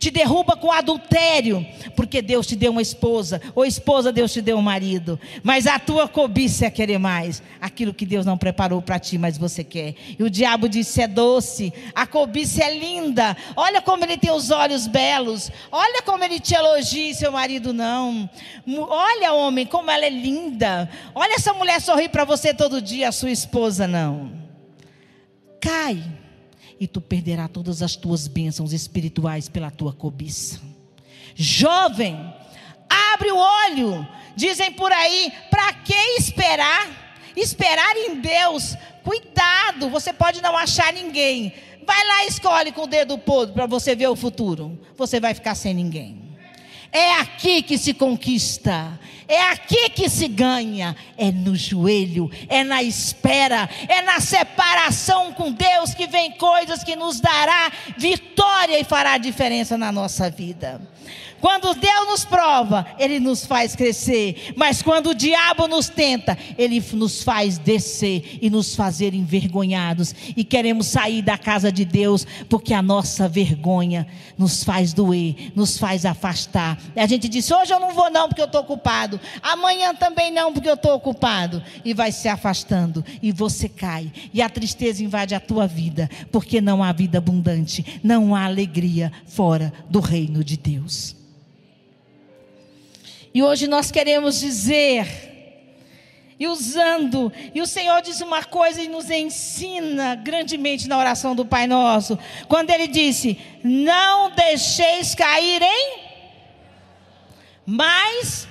te 0.00 0.10
derruba 0.10 0.56
com 0.56 0.72
adultério, 0.72 1.64
porque 1.94 2.22
Deus 2.22 2.46
te 2.46 2.56
deu 2.56 2.72
uma 2.72 2.80
esposa, 2.80 3.38
ou 3.54 3.66
esposa 3.66 4.10
Deus 4.10 4.32
te 4.32 4.40
deu 4.40 4.56
um 4.56 4.62
marido, 4.62 5.20
mas 5.42 5.66
a 5.66 5.78
tua 5.78 6.08
cobiça 6.08 6.64
é 6.64 6.70
querer 6.70 6.96
mais, 6.96 7.42
aquilo 7.60 7.92
que 7.92 8.06
Deus 8.06 8.24
não 8.24 8.38
preparou 8.38 8.80
para 8.80 8.98
ti, 8.98 9.18
mas 9.18 9.36
você 9.36 9.62
quer. 9.62 9.94
E 10.18 10.24
o 10.24 10.30
diabo 10.30 10.70
disse: 10.70 11.02
é 11.02 11.06
doce, 11.06 11.70
a 11.94 12.06
cobiça 12.06 12.64
é 12.64 12.78
linda, 12.78 13.36
olha 13.54 13.82
como 13.82 14.02
ele 14.02 14.16
tem 14.16 14.32
os 14.32 14.50
olhos 14.50 14.86
belos, 14.86 15.52
olha 15.70 16.00
como 16.00 16.24
ele 16.24 16.40
te 16.40 16.54
elogia, 16.54 17.12
seu 17.12 17.30
marido 17.30 17.74
não. 17.74 18.28
Olha, 18.88 19.34
homem, 19.34 19.66
como 19.66 19.90
ela 19.90 20.06
é 20.06 20.10
linda, 20.10 20.88
olha 21.14 21.34
essa 21.34 21.52
mulher 21.52 21.78
sorrir 21.78 22.08
para 22.08 22.24
você 22.24 22.54
todo 22.54 22.80
dia, 22.80 23.10
a 23.10 23.12
sua 23.12 23.30
esposa 23.30 23.86
não. 23.86 24.32
Cai 25.60 26.19
e 26.80 26.86
tu 26.86 26.98
perderás 26.98 27.50
todas 27.52 27.82
as 27.82 27.94
tuas 27.94 28.26
bênçãos 28.26 28.72
espirituais 28.72 29.50
pela 29.50 29.70
tua 29.70 29.92
cobiça. 29.92 30.58
Jovem, 31.34 32.34
abre 32.88 33.30
o 33.30 33.36
olho. 33.36 34.08
Dizem 34.34 34.72
por 34.72 34.90
aí, 34.90 35.30
para 35.50 35.74
que 35.74 35.94
esperar? 36.18 36.88
Esperar 37.36 37.94
em 37.96 38.20
Deus. 38.20 38.74
Cuidado, 39.04 39.90
você 39.90 40.10
pode 40.10 40.40
não 40.40 40.56
achar 40.56 40.90
ninguém. 40.92 41.52
Vai 41.86 42.06
lá 42.06 42.24
e 42.24 42.28
escolhe 42.28 42.72
com 42.72 42.82
o 42.82 42.86
dedo 42.86 43.18
podre 43.18 43.54
para 43.54 43.66
você 43.66 43.94
ver 43.94 44.08
o 44.08 44.16
futuro. 44.16 44.80
Você 44.96 45.20
vai 45.20 45.34
ficar 45.34 45.54
sem 45.54 45.74
ninguém. 45.74 46.19
É 46.92 47.12
aqui 47.14 47.62
que 47.62 47.78
se 47.78 47.94
conquista. 47.94 48.98
É 49.28 49.42
aqui 49.42 49.90
que 49.90 50.08
se 50.08 50.26
ganha, 50.26 50.96
é 51.16 51.30
no 51.30 51.54
joelho, 51.54 52.28
é 52.48 52.64
na 52.64 52.82
espera, 52.82 53.70
é 53.88 54.02
na 54.02 54.18
separação 54.18 55.32
com 55.32 55.52
Deus 55.52 55.94
que 55.94 56.08
vem 56.08 56.32
coisas 56.32 56.82
que 56.82 56.96
nos 56.96 57.20
dará 57.20 57.70
vitória 57.96 58.80
e 58.80 58.82
fará 58.82 59.18
diferença 59.18 59.78
na 59.78 59.92
nossa 59.92 60.28
vida. 60.28 60.80
Quando 61.40 61.74
Deus 61.74 62.06
nos 62.06 62.24
prova, 62.24 62.86
Ele 62.98 63.18
nos 63.18 63.46
faz 63.46 63.74
crescer. 63.74 64.52
Mas 64.56 64.82
quando 64.82 65.10
o 65.10 65.14
diabo 65.14 65.66
nos 65.66 65.88
tenta, 65.88 66.36
Ele 66.58 66.82
nos 66.92 67.22
faz 67.22 67.58
descer 67.58 68.38
e 68.42 68.50
nos 68.50 68.74
fazer 68.74 69.14
envergonhados. 69.14 70.14
E 70.36 70.44
queremos 70.44 70.86
sair 70.88 71.22
da 71.22 71.38
casa 71.38 71.72
de 71.72 71.84
Deus, 71.84 72.26
porque 72.48 72.74
a 72.74 72.82
nossa 72.82 73.28
vergonha 73.28 74.06
nos 74.36 74.62
faz 74.62 74.92
doer, 74.92 75.52
nos 75.54 75.78
faz 75.78 76.04
afastar. 76.04 76.78
E 76.94 77.00
a 77.00 77.06
gente 77.06 77.28
diz: 77.28 77.50
hoje 77.50 77.72
eu 77.72 77.80
não 77.80 77.94
vou, 77.94 78.10
não, 78.10 78.28
porque 78.28 78.42
eu 78.42 78.46
estou 78.46 78.60
ocupado. 78.60 79.18
Amanhã 79.42 79.94
também 79.94 80.30
não, 80.30 80.52
porque 80.52 80.68
eu 80.68 80.74
estou 80.74 80.94
ocupado. 80.94 81.62
E 81.84 81.94
vai 81.94 82.12
se 82.12 82.28
afastando. 82.28 83.04
E 83.22 83.32
você 83.32 83.68
cai. 83.68 84.12
E 84.32 84.42
a 84.42 84.48
tristeza 84.48 85.02
invade 85.02 85.34
a 85.34 85.40
tua 85.40 85.66
vida, 85.66 86.10
porque 86.30 86.60
não 86.60 86.82
há 86.82 86.92
vida 86.92 87.18
abundante, 87.18 88.00
não 88.02 88.34
há 88.34 88.44
alegria 88.44 89.12
fora 89.26 89.72
do 89.88 90.00
reino 90.00 90.44
de 90.44 90.56
Deus. 90.56 91.20
E 93.32 93.42
hoje 93.42 93.68
nós 93.68 93.90
queremos 93.90 94.40
dizer, 94.40 95.06
e 96.38 96.48
usando, 96.48 97.30
e 97.54 97.60
o 97.60 97.66
Senhor 97.66 98.00
diz 98.00 98.20
uma 98.22 98.42
coisa 98.42 98.82
e 98.82 98.88
nos 98.88 99.10
ensina 99.10 100.14
grandemente 100.14 100.88
na 100.88 100.98
oração 100.98 101.36
do 101.36 101.44
Pai 101.44 101.66
Nosso, 101.66 102.18
quando 102.48 102.70
ele 102.70 102.88
disse: 102.88 103.38
Não 103.62 104.30
deixeis 104.30 105.14
cair 105.14 105.60
em, 105.62 105.98
mas 107.66 108.48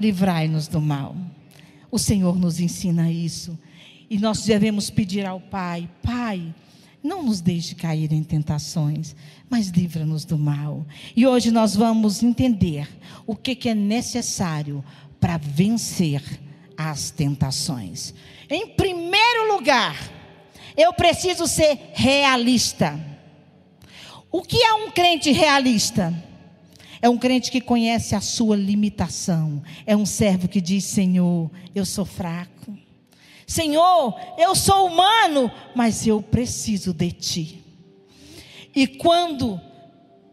livrai-nos 0.00 0.68
do 0.68 0.80
mal. 0.80 1.16
O 1.90 1.98
Senhor 1.98 2.38
nos 2.38 2.60
ensina 2.60 3.10
isso, 3.10 3.58
e 4.08 4.16
nós 4.16 4.44
devemos 4.44 4.88
pedir 4.88 5.26
ao 5.26 5.40
Pai: 5.40 5.90
Pai, 6.00 6.54
não 7.04 7.22
nos 7.22 7.42
deixe 7.42 7.74
cair 7.74 8.10
em 8.14 8.22
tentações, 8.22 9.14
mas 9.50 9.68
livra-nos 9.68 10.24
do 10.24 10.38
mal. 10.38 10.86
E 11.14 11.26
hoje 11.26 11.50
nós 11.50 11.76
vamos 11.76 12.22
entender 12.22 12.88
o 13.26 13.36
que, 13.36 13.54
que 13.54 13.68
é 13.68 13.74
necessário 13.74 14.82
para 15.20 15.36
vencer 15.36 16.22
as 16.78 17.10
tentações. 17.10 18.14
Em 18.48 18.68
primeiro 18.68 19.52
lugar, 19.52 19.96
eu 20.74 20.94
preciso 20.94 21.46
ser 21.46 21.92
realista. 21.92 22.98
O 24.32 24.40
que 24.40 24.62
é 24.62 24.72
um 24.72 24.90
crente 24.90 25.30
realista? 25.30 26.12
É 27.02 27.08
um 27.08 27.18
crente 27.18 27.50
que 27.50 27.60
conhece 27.60 28.14
a 28.14 28.20
sua 28.22 28.56
limitação. 28.56 29.62
É 29.84 29.94
um 29.94 30.06
servo 30.06 30.48
que 30.48 30.60
diz: 30.60 30.84
Senhor, 30.84 31.50
eu 31.74 31.84
sou 31.84 32.06
fraco. 32.06 32.83
Senhor, 33.46 34.14
eu 34.38 34.54
sou 34.54 34.86
humano, 34.86 35.50
mas 35.74 36.06
eu 36.06 36.22
preciso 36.22 36.92
de 36.92 37.12
ti. 37.12 37.64
E 38.74 38.86
quando 38.86 39.60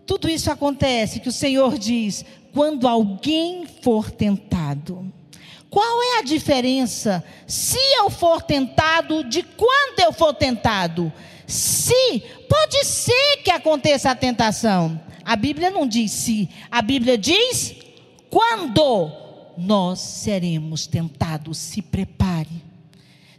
tudo 0.05 0.29
isso 0.29 0.51
acontece, 0.51 1.19
que 1.19 1.29
o 1.29 1.33
Senhor 1.33 1.77
diz: 1.77 2.25
quando 2.53 2.87
alguém 2.87 3.65
for 3.81 4.09
tentado, 4.09 5.11
qual 5.69 6.03
é 6.03 6.19
a 6.19 6.23
diferença 6.23 7.23
se 7.47 7.79
eu 7.97 8.09
for 8.09 8.41
tentado 8.41 9.23
de 9.23 9.43
quando 9.43 9.99
eu 9.99 10.11
for 10.11 10.33
tentado? 10.33 11.11
Se, 11.47 12.23
pode 12.49 12.83
ser 12.85 13.37
que 13.43 13.51
aconteça 13.51 14.11
a 14.11 14.15
tentação. 14.15 14.99
A 15.23 15.35
Bíblia 15.35 15.69
não 15.69 15.87
diz 15.87 16.11
se, 16.11 16.49
a 16.69 16.81
Bíblia 16.81 17.17
diz 17.17 17.75
quando 18.29 19.11
nós 19.57 19.99
seremos 19.99 20.87
tentados. 20.87 21.57
Se 21.57 21.81
prepare. 21.81 22.70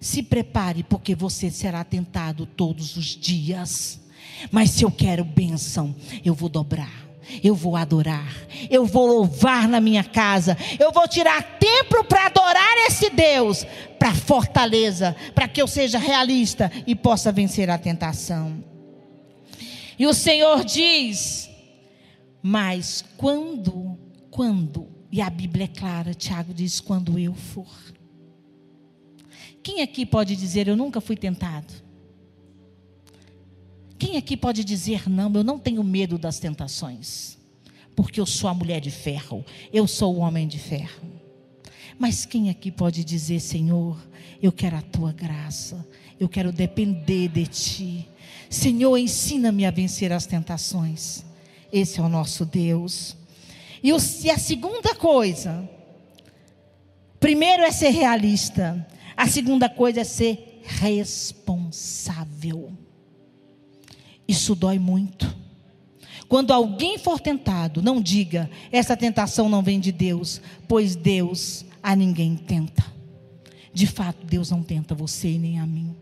Se 0.03 0.21
prepare, 0.21 0.83
porque 0.83 1.15
você 1.15 1.49
será 1.49 1.85
tentado 1.85 2.45
todos 2.45 2.97
os 2.97 3.07
dias. 3.17 4.01
Mas 4.51 4.71
se 4.71 4.85
eu 4.85 4.91
quero 4.91 5.25
bênção, 5.25 5.95
eu 6.25 6.35
vou 6.35 6.49
dobrar. 6.49 7.13
Eu 7.41 7.55
vou 7.55 7.77
adorar, 7.77 8.35
eu 8.69 8.85
vou 8.85 9.07
louvar 9.07 9.69
na 9.69 9.81
minha 9.81 10.03
casa, 10.03 10.59
eu 10.79 10.91
vou 10.91 11.07
tirar 11.07 11.41
tempo 11.57 12.03
para 12.05 12.27
adorar 12.27 12.77
esse 12.89 13.09
Deus, 13.11 13.65
para 13.97 14.13
fortaleza, 14.13 15.15
para 15.33 15.47
que 15.47 15.63
eu 15.63 15.69
seja 15.69 15.99
realista 15.99 16.71
e 16.85 16.97
possa 16.97 17.31
vencer 17.31 17.71
a 17.71 17.79
tentação. 17.79 18.63
E 19.97 20.05
o 20.05 20.13
Senhor 20.13 20.65
diz: 20.65 21.49
Mas 22.43 23.05
quando, 23.17 23.97
quando, 24.29 24.89
e 25.11 25.23
a 25.23 25.31
Bíblia 25.31 25.67
é 25.67 25.69
clara, 25.69 26.13
Tiago 26.13 26.53
diz: 26.53 26.81
quando 26.81 27.21
eu 27.21 27.35
for. 27.35 27.93
Quem 29.63 29.83
aqui 29.83 30.05
pode 30.05 30.37
dizer 30.37 30.69
eu 30.69 30.77
nunca 30.77 31.01
fui 31.01 31.17
tentado? 31.17 31.73
Quem 33.99 34.17
aqui 34.17 34.37
pode 34.37 34.65
dizer 34.65 35.09
não, 35.09 35.33
eu 35.33 35.45
não 35.45 35.59
tenho 35.59 35.83
medo 35.85 36.19
das 36.19 36.39
tentações? 36.39 37.39
porque 37.95 38.21
eu 38.21 38.27
sou 38.27 38.49
a 38.49 38.55
mulher 38.55 38.81
de 38.81 38.91
ferro, 38.91 39.45
eu 39.73 39.87
sou 39.87 40.17
o 40.17 40.19
homem 40.19 40.47
de 40.47 40.59
ferro. 40.59 41.03
Mas 41.99 42.25
quem 42.25 42.51
aqui 42.51 42.71
pode 42.71 43.05
dizer, 43.05 43.41
Senhor, 43.41 43.97
eu 44.43 44.51
quero 44.51 44.77
a 44.77 44.83
tua 44.83 45.13
graça, 45.13 45.87
eu 46.19 46.29
quero 46.29 46.53
depender 46.53 47.29
de 47.29 47.47
ti. 47.47 48.09
Senhor, 48.49 48.97
ensina-me 48.97 49.65
a 49.67 49.71
vencer 49.71 50.13
as 50.13 50.27
tentações. 50.27 51.25
Esse 51.73 52.01
é 52.01 52.03
o 52.03 52.09
nosso 52.09 52.45
Deus. 52.45 53.17
E, 53.83 53.93
a 53.93 54.39
segunda 54.39 54.95
coisa, 54.95 55.69
primeiro 57.21 57.63
é 57.63 57.71
ser 57.71 57.91
realista, 57.91 58.87
a 59.16 59.26
segunda 59.26 59.69
coisa 59.69 60.00
é 60.00 60.04
ser 60.04 60.61
responsável. 60.64 62.73
Isso 64.26 64.54
dói 64.54 64.78
muito. 64.78 65.42
Quando 66.28 66.52
alguém 66.52 66.99
for 66.99 67.21
tentado, 67.21 67.83
não 67.83 68.00
diga, 68.00 68.49
essa 68.71 68.97
tentação 68.97 69.49
não 69.49 69.62
vem 69.62 69.78
de 69.78 69.92
Deus, 69.92 70.40
pois 70.66 70.97
Deus 70.97 71.64
a 71.83 71.95
ninguém 71.95 72.37
tenta. 72.37 72.85
De 73.75 73.87
fato, 73.87 74.25
Deus 74.25 74.50
não 74.50 74.62
tenta 74.62 74.95
você 74.95 75.33
e 75.33 75.38
nem 75.38 75.59
a 75.59 75.66
mim. 75.66 75.95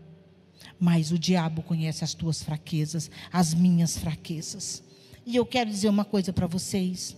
Mas 0.79 1.11
o 1.11 1.19
diabo 1.19 1.61
conhece 1.61 2.03
as 2.03 2.13
tuas 2.13 2.41
fraquezas, 2.41 3.11
as 3.31 3.53
minhas 3.53 3.97
fraquezas. 3.97 4.81
E 5.25 5.35
eu 5.35 5.45
quero 5.45 5.69
dizer 5.69 5.89
uma 5.89 6.05
coisa 6.05 6.31
para 6.31 6.47
vocês, 6.47 7.15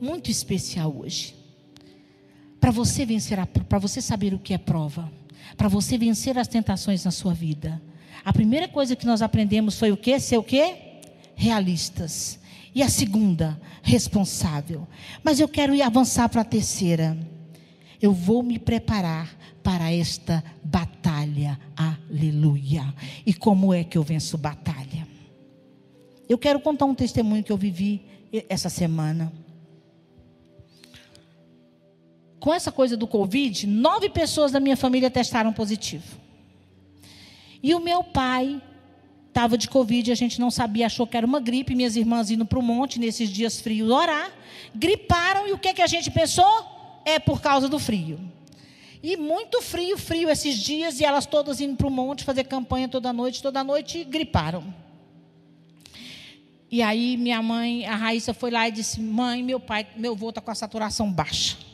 muito 0.00 0.30
especial 0.30 0.94
hoje. 0.96 1.41
Para 2.62 2.70
você 2.70 3.04
vencer, 3.04 3.44
para 3.68 3.78
você 3.78 4.00
saber 4.00 4.32
o 4.32 4.38
que 4.38 4.54
é 4.54 4.58
prova, 4.58 5.12
para 5.56 5.68
você 5.68 5.98
vencer 5.98 6.38
as 6.38 6.48
tentações 6.48 7.04
na 7.04 7.10
sua 7.10 7.34
vida. 7.34 7.82
A 8.24 8.32
primeira 8.32 8.68
coisa 8.68 8.96
que 8.96 9.04
nós 9.04 9.20
aprendemos 9.20 9.78
foi 9.78 9.92
o 9.92 9.96
quê? 9.98 10.18
Ser 10.18 10.38
o 10.38 10.42
quê? 10.42 10.92
realistas. 11.34 12.38
E 12.74 12.82
a 12.82 12.88
segunda, 12.88 13.60
responsável. 13.82 14.86
Mas 15.22 15.40
eu 15.40 15.48
quero 15.48 15.74
ir 15.74 15.82
avançar 15.82 16.28
para 16.28 16.40
a 16.40 16.44
terceira. 16.44 17.18
Eu 18.00 18.12
vou 18.12 18.42
me 18.42 18.58
preparar 18.58 19.36
para 19.62 19.92
esta 19.92 20.42
batalha. 20.64 21.58
Aleluia. 21.76 22.94
E 23.26 23.34
como 23.34 23.74
é 23.74 23.84
que 23.84 23.98
eu 23.98 24.02
venço 24.02 24.38
batalha? 24.38 25.06
Eu 26.28 26.38
quero 26.38 26.60
contar 26.60 26.86
um 26.86 26.94
testemunho 26.94 27.44
que 27.44 27.52
eu 27.52 27.58
vivi 27.58 28.02
essa 28.48 28.70
semana. 28.70 29.30
Com 32.42 32.52
essa 32.52 32.72
coisa 32.72 32.96
do 32.96 33.06
Covid, 33.06 33.68
nove 33.68 34.08
pessoas 34.08 34.50
da 34.50 34.58
minha 34.58 34.76
família 34.76 35.08
testaram 35.08 35.52
positivo. 35.52 36.18
E 37.62 37.72
o 37.72 37.78
meu 37.78 38.02
pai 38.02 38.60
estava 39.28 39.56
de 39.56 39.68
Covid, 39.68 40.10
a 40.10 40.16
gente 40.16 40.40
não 40.40 40.50
sabia, 40.50 40.86
achou 40.86 41.06
que 41.06 41.16
era 41.16 41.24
uma 41.24 41.38
gripe. 41.38 41.72
Minhas 41.76 41.94
irmãs 41.94 42.32
indo 42.32 42.44
para 42.44 42.58
o 42.58 42.62
monte 42.62 42.98
nesses 42.98 43.30
dias 43.30 43.60
frios 43.60 43.88
orar, 43.88 44.28
griparam 44.74 45.46
e 45.46 45.52
o 45.52 45.58
que, 45.58 45.72
que 45.72 45.82
a 45.82 45.86
gente 45.86 46.10
pensou? 46.10 46.52
É 47.04 47.20
por 47.20 47.40
causa 47.40 47.68
do 47.68 47.78
frio. 47.78 48.18
E 49.00 49.16
muito 49.16 49.62
frio, 49.62 49.96
frio 49.96 50.28
esses 50.28 50.58
dias, 50.58 50.98
e 50.98 51.04
elas 51.04 51.26
todas 51.26 51.60
indo 51.60 51.76
para 51.76 51.86
o 51.86 51.90
monte 51.92 52.24
fazer 52.24 52.42
campanha 52.42 52.88
toda 52.88 53.12
noite, 53.12 53.40
toda 53.40 53.62
noite, 53.62 53.98
e 53.98 54.04
griparam. 54.04 54.74
E 56.68 56.82
aí 56.82 57.16
minha 57.16 57.40
mãe, 57.40 57.86
a 57.86 57.94
Raíssa, 57.94 58.34
foi 58.34 58.50
lá 58.50 58.66
e 58.66 58.72
disse: 58.72 59.00
Mãe, 59.00 59.44
meu 59.44 59.60
pai, 59.60 59.86
meu 59.96 60.14
avô 60.14 60.30
está 60.30 60.40
com 60.40 60.50
a 60.50 60.56
saturação 60.56 61.08
baixa 61.08 61.70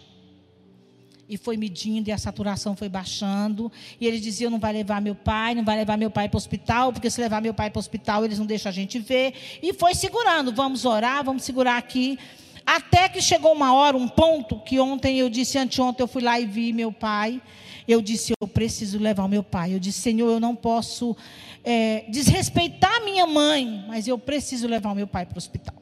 e 1.29 1.37
foi 1.37 1.57
medindo 1.57 2.09
e 2.09 2.13
a 2.13 2.19
saturação 2.19 2.75
foi 2.75 2.89
baixando. 2.89 3.71
E 4.01 4.07
eles 4.07 4.23
diziam: 4.23 4.51
não 4.51 4.59
vai 4.59 4.73
levar 4.73 5.01
meu 5.01 5.15
pai, 5.15 5.55
não 5.55 5.65
vai 5.65 5.77
levar 5.77 5.97
meu 5.97 6.11
pai 6.11 6.29
para 6.29 6.37
o 6.37 6.39
hospital, 6.39 6.93
porque 6.93 7.11
se 7.11 7.21
levar 7.21 7.43
meu 7.43 7.53
pai 7.53 7.71
para 7.71 7.79
o 7.79 7.81
hospital 7.81 8.25
eles 8.25 8.39
não 8.39 8.47
deixam 8.47 8.71
a 8.71 8.73
gente 8.73 8.99
ver. 8.99 9.35
E 9.63 9.73
foi 9.73 9.95
segurando: 9.95 10.53
vamos 10.53 10.85
orar, 10.85 11.25
vamos 11.25 11.43
segurar 11.43 11.77
aqui. 11.77 12.19
Até 12.65 13.09
que 13.09 13.23
chegou 13.23 13.53
uma 13.53 13.73
hora, 13.73 13.97
um 13.97 14.09
ponto, 14.09 14.61
que 14.61 14.79
ontem 14.79 15.19
eu 15.19 15.31
disse, 15.31 15.57
anteontem 15.57 16.05
eu 16.05 16.09
fui 16.09 16.23
lá 16.23 16.39
e 16.39 16.45
vi 16.45 16.73
meu 16.73 16.93
pai. 16.93 17.41
Eu 17.87 18.03
disse: 18.03 18.33
eu 18.41 18.47
preciso 18.47 18.99
levar 18.99 19.25
o 19.25 19.29
meu 19.29 19.43
pai. 19.43 19.75
Eu 19.75 19.79
disse: 19.79 20.01
Senhor, 20.01 20.31
eu 20.31 20.41
não 20.41 20.55
posso 20.55 21.17
é, 21.65 22.05
desrespeitar 22.09 23.03
minha 23.05 23.27
mãe, 23.27 23.85
mas 23.89 24.07
eu 24.07 24.19
preciso 24.19 24.67
levar 24.67 24.93
o 24.93 24.95
meu 24.95 25.07
pai 25.07 25.25
para 25.25 25.37
o 25.37 25.39
hospital. 25.39 25.78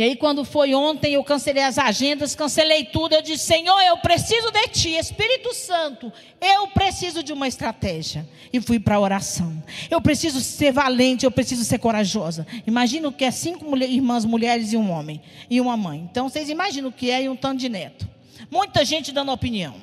E 0.00 0.02
aí, 0.02 0.16
quando 0.16 0.46
foi 0.46 0.72
ontem, 0.74 1.12
eu 1.12 1.22
cancelei 1.22 1.62
as 1.62 1.76
agendas, 1.76 2.34
cancelei 2.34 2.84
tudo. 2.86 3.14
Eu 3.14 3.20
disse: 3.20 3.44
Senhor, 3.44 3.78
eu 3.82 3.98
preciso 3.98 4.50
de 4.50 4.66
Ti, 4.68 4.96
Espírito 4.96 5.52
Santo, 5.52 6.10
eu 6.40 6.68
preciso 6.68 7.22
de 7.22 7.34
uma 7.34 7.46
estratégia. 7.46 8.26
E 8.50 8.62
fui 8.62 8.80
para 8.80 8.94
a 8.94 8.98
oração. 9.00 9.62
Eu 9.90 10.00
preciso 10.00 10.40
ser 10.40 10.72
valente, 10.72 11.26
eu 11.26 11.30
preciso 11.30 11.66
ser 11.66 11.76
corajosa. 11.76 12.46
Imagina 12.66 13.08
o 13.08 13.12
que 13.12 13.26
é 13.26 13.30
cinco 13.30 13.66
mulher, 13.66 13.90
irmãs 13.90 14.24
mulheres 14.24 14.72
e 14.72 14.76
um 14.78 14.90
homem, 14.90 15.20
e 15.50 15.60
uma 15.60 15.76
mãe. 15.76 16.08
Então, 16.10 16.30
vocês 16.30 16.48
imaginam 16.48 16.88
o 16.88 16.92
que 16.92 17.10
é 17.10 17.24
e 17.24 17.28
um 17.28 17.36
tanto 17.36 17.60
de 17.60 17.68
neto. 17.68 18.08
Muita 18.50 18.86
gente 18.86 19.12
dando 19.12 19.30
opinião. 19.32 19.74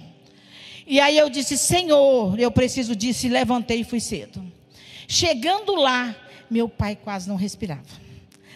E 0.88 1.00
aí 1.00 1.16
eu 1.16 1.30
disse: 1.30 1.56
Senhor, 1.60 2.40
eu 2.40 2.50
preciso 2.50 2.96
disso. 2.96 3.28
E 3.28 3.30
levantei 3.30 3.82
e 3.82 3.84
fui 3.84 4.00
cedo. 4.00 4.44
Chegando 5.08 5.76
lá, 5.76 6.16
meu 6.50 6.68
pai 6.68 6.96
quase 6.96 7.30
não 7.30 7.36
respirava. 7.36 8.08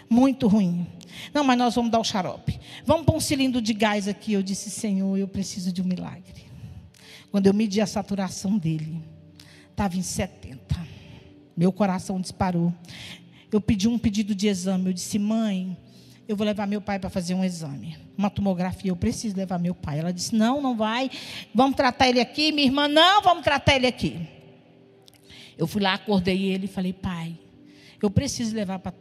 Muito 0.10 0.48
ruim. 0.48 0.88
Não, 1.34 1.44
mas 1.44 1.58
nós 1.58 1.76
vamos 1.76 1.92
dar 1.92 2.00
o 2.00 2.04
xarope. 2.04 2.60
Vamos 2.86 3.06
pôr 3.06 3.16
um 3.16 3.20
cilindro 3.20 3.62
de 3.62 3.74
gás 3.74 4.08
aqui. 4.08 4.34
Eu 4.34 4.44
disse, 4.44 4.70
Senhor, 4.70 5.18
eu 5.18 5.28
preciso 5.28 5.72
de 5.72 5.82
um 5.82 5.86
milagre. 5.86 6.46
Quando 7.32 7.48
eu 7.48 7.54
medi 7.54 7.80
a 7.80 7.88
saturação 7.88 8.58
dele, 8.58 9.02
estava 9.70 9.96
em 9.96 10.02
70. 10.02 10.76
Meu 11.56 11.72
coração 11.72 12.20
disparou. 12.20 12.74
Eu 13.52 13.62
pedi 13.62 13.88
um 13.88 13.98
pedido 13.98 14.36
de 14.36 14.48
exame. 14.48 14.88
Eu 14.88 14.94
disse, 14.94 15.18
mãe, 15.18 15.78
eu 16.28 16.36
vou 16.36 16.46
levar 16.46 16.68
meu 16.68 16.82
pai 16.82 17.00
para 17.00 17.10
fazer 17.10 17.34
um 17.34 17.44
exame. 17.44 17.98
Uma 18.18 18.30
tomografia, 18.30 18.92
eu 18.92 18.96
preciso 18.96 19.36
levar 19.36 19.58
meu 19.60 19.74
pai. 19.74 20.00
Ela 20.00 20.12
disse, 20.12 20.36
não, 20.36 20.62
não 20.62 20.76
vai. 20.76 21.10
Vamos 21.54 21.76
tratar 21.76 22.10
ele 22.10 22.20
aqui. 22.20 22.52
Minha 22.52 22.68
irmã, 22.68 22.88
não, 22.88 23.22
vamos 23.22 23.44
tratar 23.44 23.76
ele 23.76 23.88
aqui. 23.88 24.28
Eu 25.58 25.68
fui 25.68 25.82
lá, 25.82 25.94
acordei 25.94 26.46
ele 26.46 26.66
e 26.66 26.68
falei, 26.68 26.92
pai, 26.92 27.38
eu 28.02 28.10
preciso 28.10 28.56
levar 28.56 28.80
para 28.80 28.94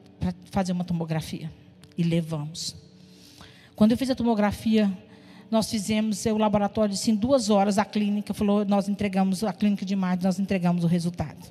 fazer 0.50 0.72
uma 0.72 0.85
tomografia 0.85 1.50
e 1.96 2.03
levamos. 2.03 2.76
Quando 3.74 3.92
eu 3.92 3.96
fiz 3.96 4.11
a 4.11 4.14
tomografia, 4.14 4.90
nós 5.50 5.70
fizemos 5.70 6.24
o 6.26 6.38
laboratório 6.38 6.94
disse, 6.94 7.11
em 7.11 7.14
duas 7.14 7.50
horas, 7.50 7.79
a 7.79 7.85
clínica 7.85 8.33
falou, 8.33 8.64
nós 8.64 8.88
entregamos, 8.88 9.42
a 9.42 9.53
clínica 9.53 9.85
de 9.85 9.94
imagem, 9.94 10.22
nós 10.22 10.38
entregamos 10.38 10.85
o 10.85 10.87
resultado. 10.87 11.50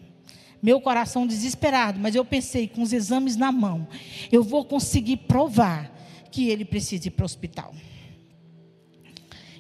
Meu 0.62 0.80
coração 0.80 1.26
desesperado, 1.26 2.00
mas 2.00 2.16
eu 2.16 2.24
pensei, 2.24 2.68
com 2.68 2.82
os 2.82 2.94
exames 2.94 3.36
na 3.36 3.52
mão, 3.52 3.88
eu 4.32 4.44
vou 4.44 4.66
conseguir 4.66 5.18
provar 5.18 5.92
que 6.32 6.50
ele 6.50 6.66
precisa 6.66 7.08
ir 7.08 7.12
para 7.12 7.24
o 7.24 7.26
hospital. 7.26 7.74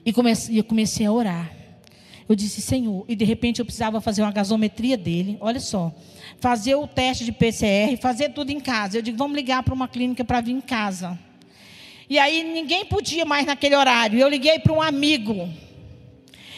E 0.05 0.13
comecei, 0.13 0.59
eu 0.59 0.63
comecei 0.63 1.05
a 1.05 1.11
orar. 1.11 1.58
Eu 2.29 2.35
disse, 2.35 2.61
Senhor, 2.61 3.03
e 3.07 3.15
de 3.15 3.25
repente 3.25 3.59
eu 3.59 3.65
precisava 3.65 3.99
fazer 3.99 4.21
uma 4.21 4.31
gasometria 4.31 4.95
dele, 4.95 5.37
olha 5.41 5.59
só 5.59 5.93
fazer 6.39 6.75
o 6.75 6.87
teste 6.87 7.25
de 7.25 7.31
PCR, 7.31 7.97
fazer 7.97 8.29
tudo 8.29 8.51
em 8.51 8.59
casa. 8.59 8.97
Eu 8.97 9.01
digo, 9.01 9.17
vamos 9.17 9.35
ligar 9.35 9.63
para 9.63 9.73
uma 9.73 9.87
clínica 9.87 10.23
para 10.23 10.41
vir 10.41 10.53
em 10.53 10.61
casa. 10.61 11.17
E 12.09 12.17
aí 12.17 12.43
ninguém 12.43 12.85
podia 12.85 13.25
mais 13.25 13.45
naquele 13.45 13.75
horário. 13.75 14.19
Eu 14.19 14.27
liguei 14.27 14.59
para 14.59 14.73
um 14.73 14.81
amigo. 14.81 15.49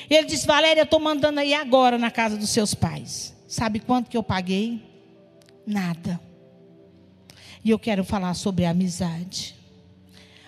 Ele 0.10 0.26
disse, 0.26 0.46
Valéria, 0.46 0.82
eu 0.82 0.86
estou 0.86 1.00
mandando 1.00 1.40
aí 1.40 1.54
agora 1.54 1.98
na 1.98 2.12
casa 2.12 2.38
dos 2.38 2.50
seus 2.50 2.74
pais. 2.74 3.36
Sabe 3.48 3.80
quanto 3.80 4.10
que 4.10 4.16
eu 4.16 4.24
paguei? 4.24 4.82
Nada. 5.66 6.20
E 7.64 7.70
eu 7.70 7.80
quero 7.80 8.04
falar 8.04 8.34
sobre 8.34 8.66
a 8.66 8.72
amizade. 8.72 9.56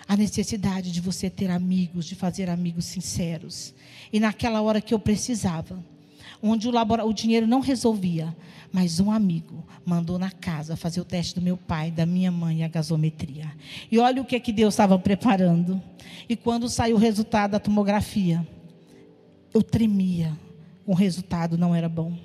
A 0.06 0.16
necessidade 0.16 0.92
de 0.92 1.00
você 1.00 1.30
ter 1.30 1.50
amigos, 1.50 2.06
de 2.06 2.14
fazer 2.14 2.50
amigos 2.50 2.84
sinceros. 2.84 3.74
E 4.12 4.20
naquela 4.20 4.60
hora 4.60 4.80
que 4.80 4.92
eu 4.92 4.98
precisava, 4.98 5.82
onde 6.42 6.68
o, 6.68 6.72
o 7.06 7.12
dinheiro 7.12 7.46
não 7.46 7.60
resolvia, 7.60 8.34
mas 8.70 9.00
um 9.00 9.10
amigo 9.10 9.64
mandou 9.84 10.18
na 10.18 10.30
casa 10.30 10.76
fazer 10.76 11.00
o 11.00 11.04
teste 11.04 11.36
do 11.36 11.40
meu 11.40 11.56
pai, 11.56 11.90
da 11.90 12.04
minha 12.04 12.30
mãe, 12.30 12.64
a 12.64 12.68
gasometria. 12.68 13.50
E 13.90 13.98
olha 13.98 14.20
o 14.20 14.24
que, 14.24 14.36
é 14.36 14.40
que 14.40 14.52
Deus 14.52 14.74
estava 14.74 14.98
preparando. 14.98 15.80
E 16.28 16.36
quando 16.36 16.68
saiu 16.68 16.96
o 16.96 16.98
resultado 16.98 17.52
da 17.52 17.60
tomografia, 17.60 18.46
eu 19.54 19.62
tremia. 19.62 20.36
O 20.84 20.92
resultado 20.92 21.56
não 21.56 21.74
era 21.74 21.88
bom. 21.88 22.18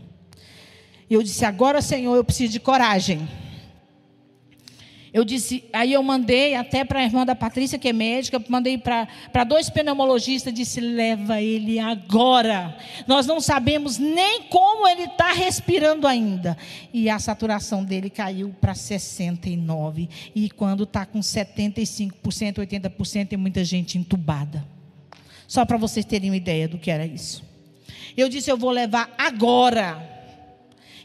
E 1.10 1.14
eu 1.14 1.24
disse: 1.24 1.46
Agora, 1.46 1.82
Senhor, 1.82 2.16
eu 2.16 2.24
preciso 2.24 2.52
de 2.52 2.60
coragem. 2.60 3.28
Eu 5.20 5.26
disse, 5.26 5.66
aí 5.74 5.92
eu 5.92 6.02
mandei 6.02 6.56
até 6.56 6.86
para 6.86 7.02
a 7.02 7.04
irmã 7.04 7.26
da 7.26 7.36
Patrícia, 7.36 7.78
que 7.78 7.90
é 7.90 7.94
médica, 7.94 8.42
mandei 8.48 8.78
para 8.78 9.44
dois 9.44 9.70
pneumologistas, 9.70 10.54
disse, 10.54 10.80
leva 10.80 11.42
ele 11.42 11.78
agora. 11.78 12.78
Nós 13.06 13.28
não 13.28 13.42
sabemos 13.42 13.98
nem 13.98 14.44
como 14.44 14.88
ele 14.88 15.04
está 15.04 15.34
respirando 15.34 16.08
ainda. 16.08 16.58
E 16.94 17.10
a 17.10 17.20
saturação 17.20 17.84
dele 17.84 18.10
caiu 18.10 18.56
para 18.62 18.74
69. 18.74 20.08
E 20.34 20.50
quando 20.50 20.84
está 20.84 21.06
com 21.06 21.20
75%, 21.20 22.14
80%, 22.60 23.28
tem 23.28 23.38
muita 23.38 23.62
gente 23.66 23.98
entubada. 23.98 24.66
Só 25.46 25.66
para 25.66 25.76
vocês 25.76 26.06
terem 26.06 26.30
uma 26.30 26.38
ideia 26.38 26.66
do 26.66 26.78
que 26.78 26.90
era 26.90 27.06
isso. 27.06 27.44
Eu 28.16 28.30
disse, 28.30 28.50
eu 28.50 28.56
vou 28.58 28.72
levar 28.72 29.14
agora. 29.18 30.19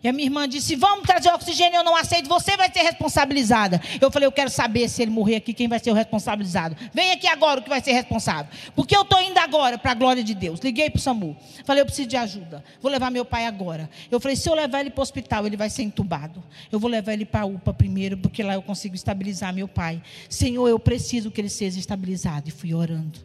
E 0.04 0.08
a 0.08 0.12
minha 0.12 0.26
irmã 0.26 0.46
disse: 0.46 0.76
Vamos 0.76 1.06
trazer 1.06 1.30
oxigênio, 1.30 1.78
eu 1.78 1.82
não 1.82 1.96
aceito, 1.96 2.28
você 2.28 2.58
vai 2.58 2.70
ser 2.70 2.80
responsabilizada. 2.80 3.80
Eu 3.98 4.10
falei: 4.10 4.26
Eu 4.26 4.32
quero 4.32 4.50
saber 4.50 4.86
se 4.86 5.00
ele 5.00 5.10
morrer 5.10 5.36
aqui, 5.36 5.54
quem 5.54 5.66
vai 5.66 5.78
ser 5.78 5.90
o 5.90 5.94
responsabilizado. 5.94 6.76
Vem 6.92 7.12
aqui 7.12 7.26
agora 7.26 7.60
o 7.60 7.62
que 7.62 7.70
vai 7.70 7.80
ser 7.80 7.92
responsável. 7.92 8.52
Porque 8.76 8.94
eu 8.94 9.00
estou 9.00 9.18
indo 9.22 9.38
agora 9.38 9.78
para 9.78 9.92
a 9.92 9.94
glória 9.94 10.22
de 10.22 10.34
Deus. 10.34 10.60
Liguei 10.60 10.90
para 10.90 10.98
o 10.98 11.00
SAMU. 11.00 11.34
Falei: 11.64 11.80
Eu 11.80 11.86
preciso 11.86 12.06
de 12.06 12.18
ajuda. 12.18 12.62
Vou 12.82 12.92
levar 12.92 13.10
meu 13.10 13.24
pai 13.24 13.46
agora. 13.46 13.88
Eu 14.10 14.20
falei: 14.20 14.36
Se 14.36 14.46
eu 14.46 14.54
levar 14.54 14.80
ele 14.80 14.90
para 14.90 15.00
o 15.00 15.02
hospital, 15.02 15.46
ele 15.46 15.56
vai 15.56 15.70
ser 15.70 15.84
entubado. 15.84 16.44
Eu 16.70 16.78
vou 16.78 16.90
levar 16.90 17.14
ele 17.14 17.24
para 17.24 17.40
a 17.40 17.46
UPA 17.46 17.72
primeiro, 17.72 18.18
porque 18.18 18.42
lá 18.42 18.52
eu 18.52 18.62
consigo 18.62 18.94
estabilizar 18.94 19.54
meu 19.54 19.66
pai. 19.66 20.02
Senhor, 20.28 20.68
eu 20.68 20.78
preciso 20.78 21.30
que 21.30 21.40
ele 21.40 21.48
seja 21.48 21.80
estabilizado. 21.80 22.46
E 22.46 22.52
fui 22.52 22.74
orando. 22.74 23.20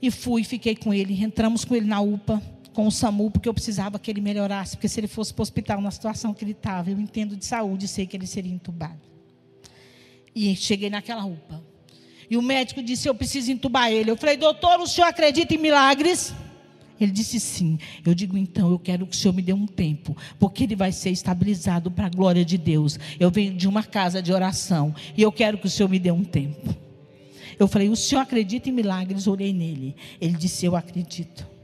E 0.00 0.10
fui, 0.10 0.42
fiquei 0.42 0.74
com 0.74 0.94
ele. 0.94 1.22
Entramos 1.22 1.66
com 1.66 1.74
ele 1.76 1.86
na 1.86 2.00
UPA 2.00 2.42
com 2.76 2.86
o 2.86 2.92
SAMU, 2.92 3.30
porque 3.30 3.48
eu 3.48 3.54
precisava 3.54 3.98
que 3.98 4.10
ele 4.10 4.20
melhorasse, 4.20 4.76
porque 4.76 4.86
se 4.86 5.00
ele 5.00 5.06
fosse 5.06 5.32
para 5.32 5.40
o 5.40 5.44
hospital 5.44 5.80
na 5.80 5.90
situação 5.90 6.34
que 6.34 6.44
ele 6.44 6.52
estava, 6.52 6.90
eu 6.90 7.00
entendo 7.00 7.34
de 7.34 7.46
saúde, 7.46 7.88
sei 7.88 8.06
que 8.06 8.14
ele 8.14 8.26
seria 8.26 8.52
entubado. 8.52 9.00
E 10.34 10.54
cheguei 10.54 10.90
naquela 10.90 11.24
UPA. 11.24 11.64
E 12.28 12.36
o 12.36 12.42
médico 12.42 12.82
disse: 12.82 13.08
Eu 13.08 13.14
preciso 13.14 13.50
entubar 13.50 13.90
ele. 13.90 14.10
Eu 14.10 14.16
falei: 14.16 14.36
Doutor, 14.36 14.78
o 14.78 14.86
senhor 14.86 15.06
acredita 15.06 15.54
em 15.54 15.56
milagres? 15.56 16.34
Ele 17.00 17.10
disse 17.10 17.40
sim. 17.40 17.78
Eu 18.04 18.14
digo, 18.14 18.36
então, 18.36 18.70
eu 18.70 18.78
quero 18.78 19.06
que 19.06 19.14
o 19.14 19.18
Senhor 19.18 19.34
me 19.34 19.42
dê 19.42 19.52
um 19.52 19.66
tempo, 19.66 20.16
porque 20.38 20.64
ele 20.64 20.74
vai 20.74 20.90
ser 20.92 21.10
estabilizado 21.10 21.90
para 21.90 22.06
a 22.06 22.10
glória 22.10 22.42
de 22.42 22.56
Deus. 22.56 22.98
Eu 23.20 23.30
venho 23.30 23.54
de 23.54 23.68
uma 23.68 23.82
casa 23.82 24.22
de 24.22 24.32
oração 24.32 24.94
e 25.14 25.20
eu 25.20 25.30
quero 25.30 25.58
que 25.58 25.66
o 25.66 25.70
Senhor 25.70 25.90
me 25.90 25.98
dê 25.98 26.10
um 26.10 26.24
tempo. 26.24 26.74
Eu 27.58 27.68
falei, 27.68 27.90
o 27.90 27.96
Senhor 27.96 28.22
acredita 28.22 28.70
em 28.70 28.72
milagres? 28.72 29.26
Orei 29.26 29.52
nele. 29.52 29.94
Ele 30.18 30.38
disse, 30.38 30.64
eu 30.64 30.74
acredito. 30.74 31.55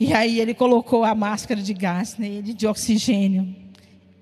E 0.00 0.14
aí 0.14 0.40
ele 0.40 0.54
colocou 0.54 1.04
a 1.04 1.14
máscara 1.14 1.60
de 1.60 1.74
gás 1.74 2.16
nele, 2.16 2.54
de 2.54 2.66
oxigênio. 2.66 3.54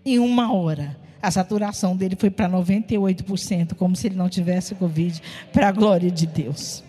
Em 0.04 0.18
uma 0.18 0.52
hora, 0.52 0.98
a 1.22 1.30
saturação 1.30 1.96
dele 1.96 2.16
foi 2.18 2.30
para 2.30 2.50
98%, 2.50 3.74
como 3.74 3.94
se 3.94 4.08
ele 4.08 4.16
não 4.16 4.28
tivesse 4.28 4.74
Covid, 4.74 5.22
para 5.52 5.68
a 5.68 5.72
glória 5.72 6.10
de 6.10 6.26
Deus. 6.26 6.82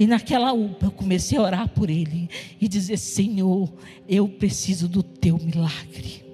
E 0.00 0.06
naquela 0.08 0.52
UPA 0.52 0.86
eu 0.86 0.90
comecei 0.90 1.38
a 1.38 1.42
orar 1.42 1.68
por 1.68 1.88
ele 1.88 2.28
e 2.60 2.66
dizer: 2.66 2.96
Senhor, 2.96 3.72
eu 4.08 4.28
preciso 4.28 4.88
do 4.88 5.04
teu 5.04 5.38
milagre. 5.38 6.24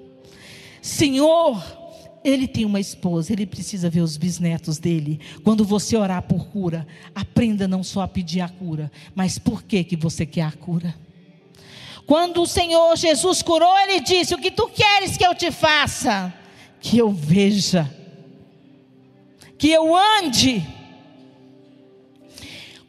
Senhor, 0.81 1.63
ele 2.23 2.47
tem 2.47 2.65
uma 2.65 2.79
esposa, 2.79 3.31
ele 3.31 3.45
precisa 3.45 3.91
ver 3.91 4.01
os 4.01 4.17
bisnetos 4.17 4.79
dele. 4.79 5.19
Quando 5.43 5.63
você 5.63 5.95
orar 5.95 6.23
por 6.23 6.47
cura, 6.47 6.87
aprenda 7.13 7.67
não 7.67 7.83
só 7.83 8.01
a 8.01 8.07
pedir 8.07 8.41
a 8.41 8.49
cura, 8.49 8.91
mas 9.13 9.37
por 9.37 9.61
que, 9.61 9.83
que 9.83 9.95
você 9.95 10.25
quer 10.25 10.41
a 10.41 10.51
cura. 10.51 10.95
Quando 12.05 12.41
o 12.41 12.47
Senhor 12.47 12.95
Jesus 12.95 13.41
curou, 13.41 13.77
ele 13.79 13.99
disse: 13.99 14.33
O 14.33 14.37
que 14.37 14.51
tu 14.51 14.67
queres 14.67 15.17
que 15.17 15.25
eu 15.25 15.35
te 15.35 15.51
faça? 15.51 16.33
Que 16.79 16.97
eu 16.97 17.11
veja, 17.11 17.89
que 19.57 19.69
eu 19.69 19.95
ande. 19.95 20.65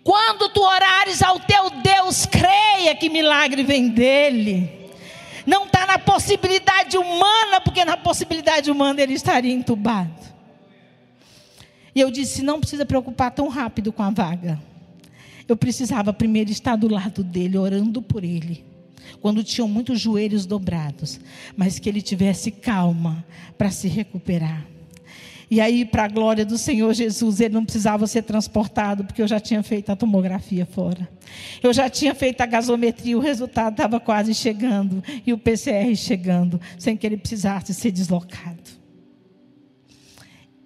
Quando 0.02 0.48
tu 0.48 0.60
orares 0.60 1.22
ao 1.22 1.38
teu 1.38 1.70
Deus, 1.70 2.26
creia 2.26 2.94
que 2.96 3.08
milagre 3.08 3.62
vem 3.62 3.88
dele. 3.88 4.90
Não 5.46 5.64
está 5.64 5.86
na 5.86 5.98
possibilidade 5.98 6.96
humana, 6.96 7.60
porque 7.60 7.84
na 7.84 7.96
possibilidade 7.96 8.70
humana 8.70 9.00
ele 9.00 9.14
estaria 9.14 9.52
entubado. 9.52 10.20
E 11.94 12.00
eu 12.00 12.10
disse: 12.10 12.42
não 12.42 12.58
precisa 12.58 12.84
preocupar 12.84 13.30
tão 13.30 13.48
rápido 13.48 13.92
com 13.92 14.02
a 14.02 14.10
vaga. 14.10 14.60
Eu 15.46 15.56
precisava 15.56 16.12
primeiro 16.12 16.50
estar 16.50 16.76
do 16.76 16.88
lado 16.88 17.22
dele, 17.22 17.58
orando 17.58 18.00
por 18.00 18.24
ele 18.24 18.71
quando 19.22 19.44
tinham 19.44 19.68
muitos 19.68 20.00
joelhos 20.00 20.44
dobrados, 20.44 21.20
mas 21.56 21.78
que 21.78 21.88
ele 21.88 22.02
tivesse 22.02 22.50
calma 22.50 23.24
para 23.56 23.70
se 23.70 23.86
recuperar. 23.86 24.66
E 25.48 25.60
aí, 25.60 25.84
para 25.84 26.04
a 26.04 26.08
glória 26.08 26.44
do 26.44 26.58
Senhor 26.58 26.92
Jesus, 26.92 27.40
ele 27.40 27.54
não 27.54 27.64
precisava 27.64 28.06
ser 28.06 28.22
transportado, 28.22 29.04
porque 29.04 29.22
eu 29.22 29.28
já 29.28 29.38
tinha 29.38 29.62
feito 29.62 29.92
a 29.92 29.96
tomografia 29.96 30.66
fora. 30.66 31.08
Eu 31.62 31.72
já 31.72 31.88
tinha 31.88 32.14
feito 32.14 32.40
a 32.40 32.46
gasometria, 32.46 33.16
o 33.16 33.20
resultado 33.20 33.74
estava 33.74 34.00
quase 34.00 34.34
chegando, 34.34 35.04
e 35.26 35.32
o 35.32 35.38
PCR 35.38 35.94
chegando, 35.94 36.60
sem 36.78 36.96
que 36.96 37.06
ele 37.06 37.18
precisasse 37.18 37.72
ser 37.72 37.92
deslocado 37.92 38.81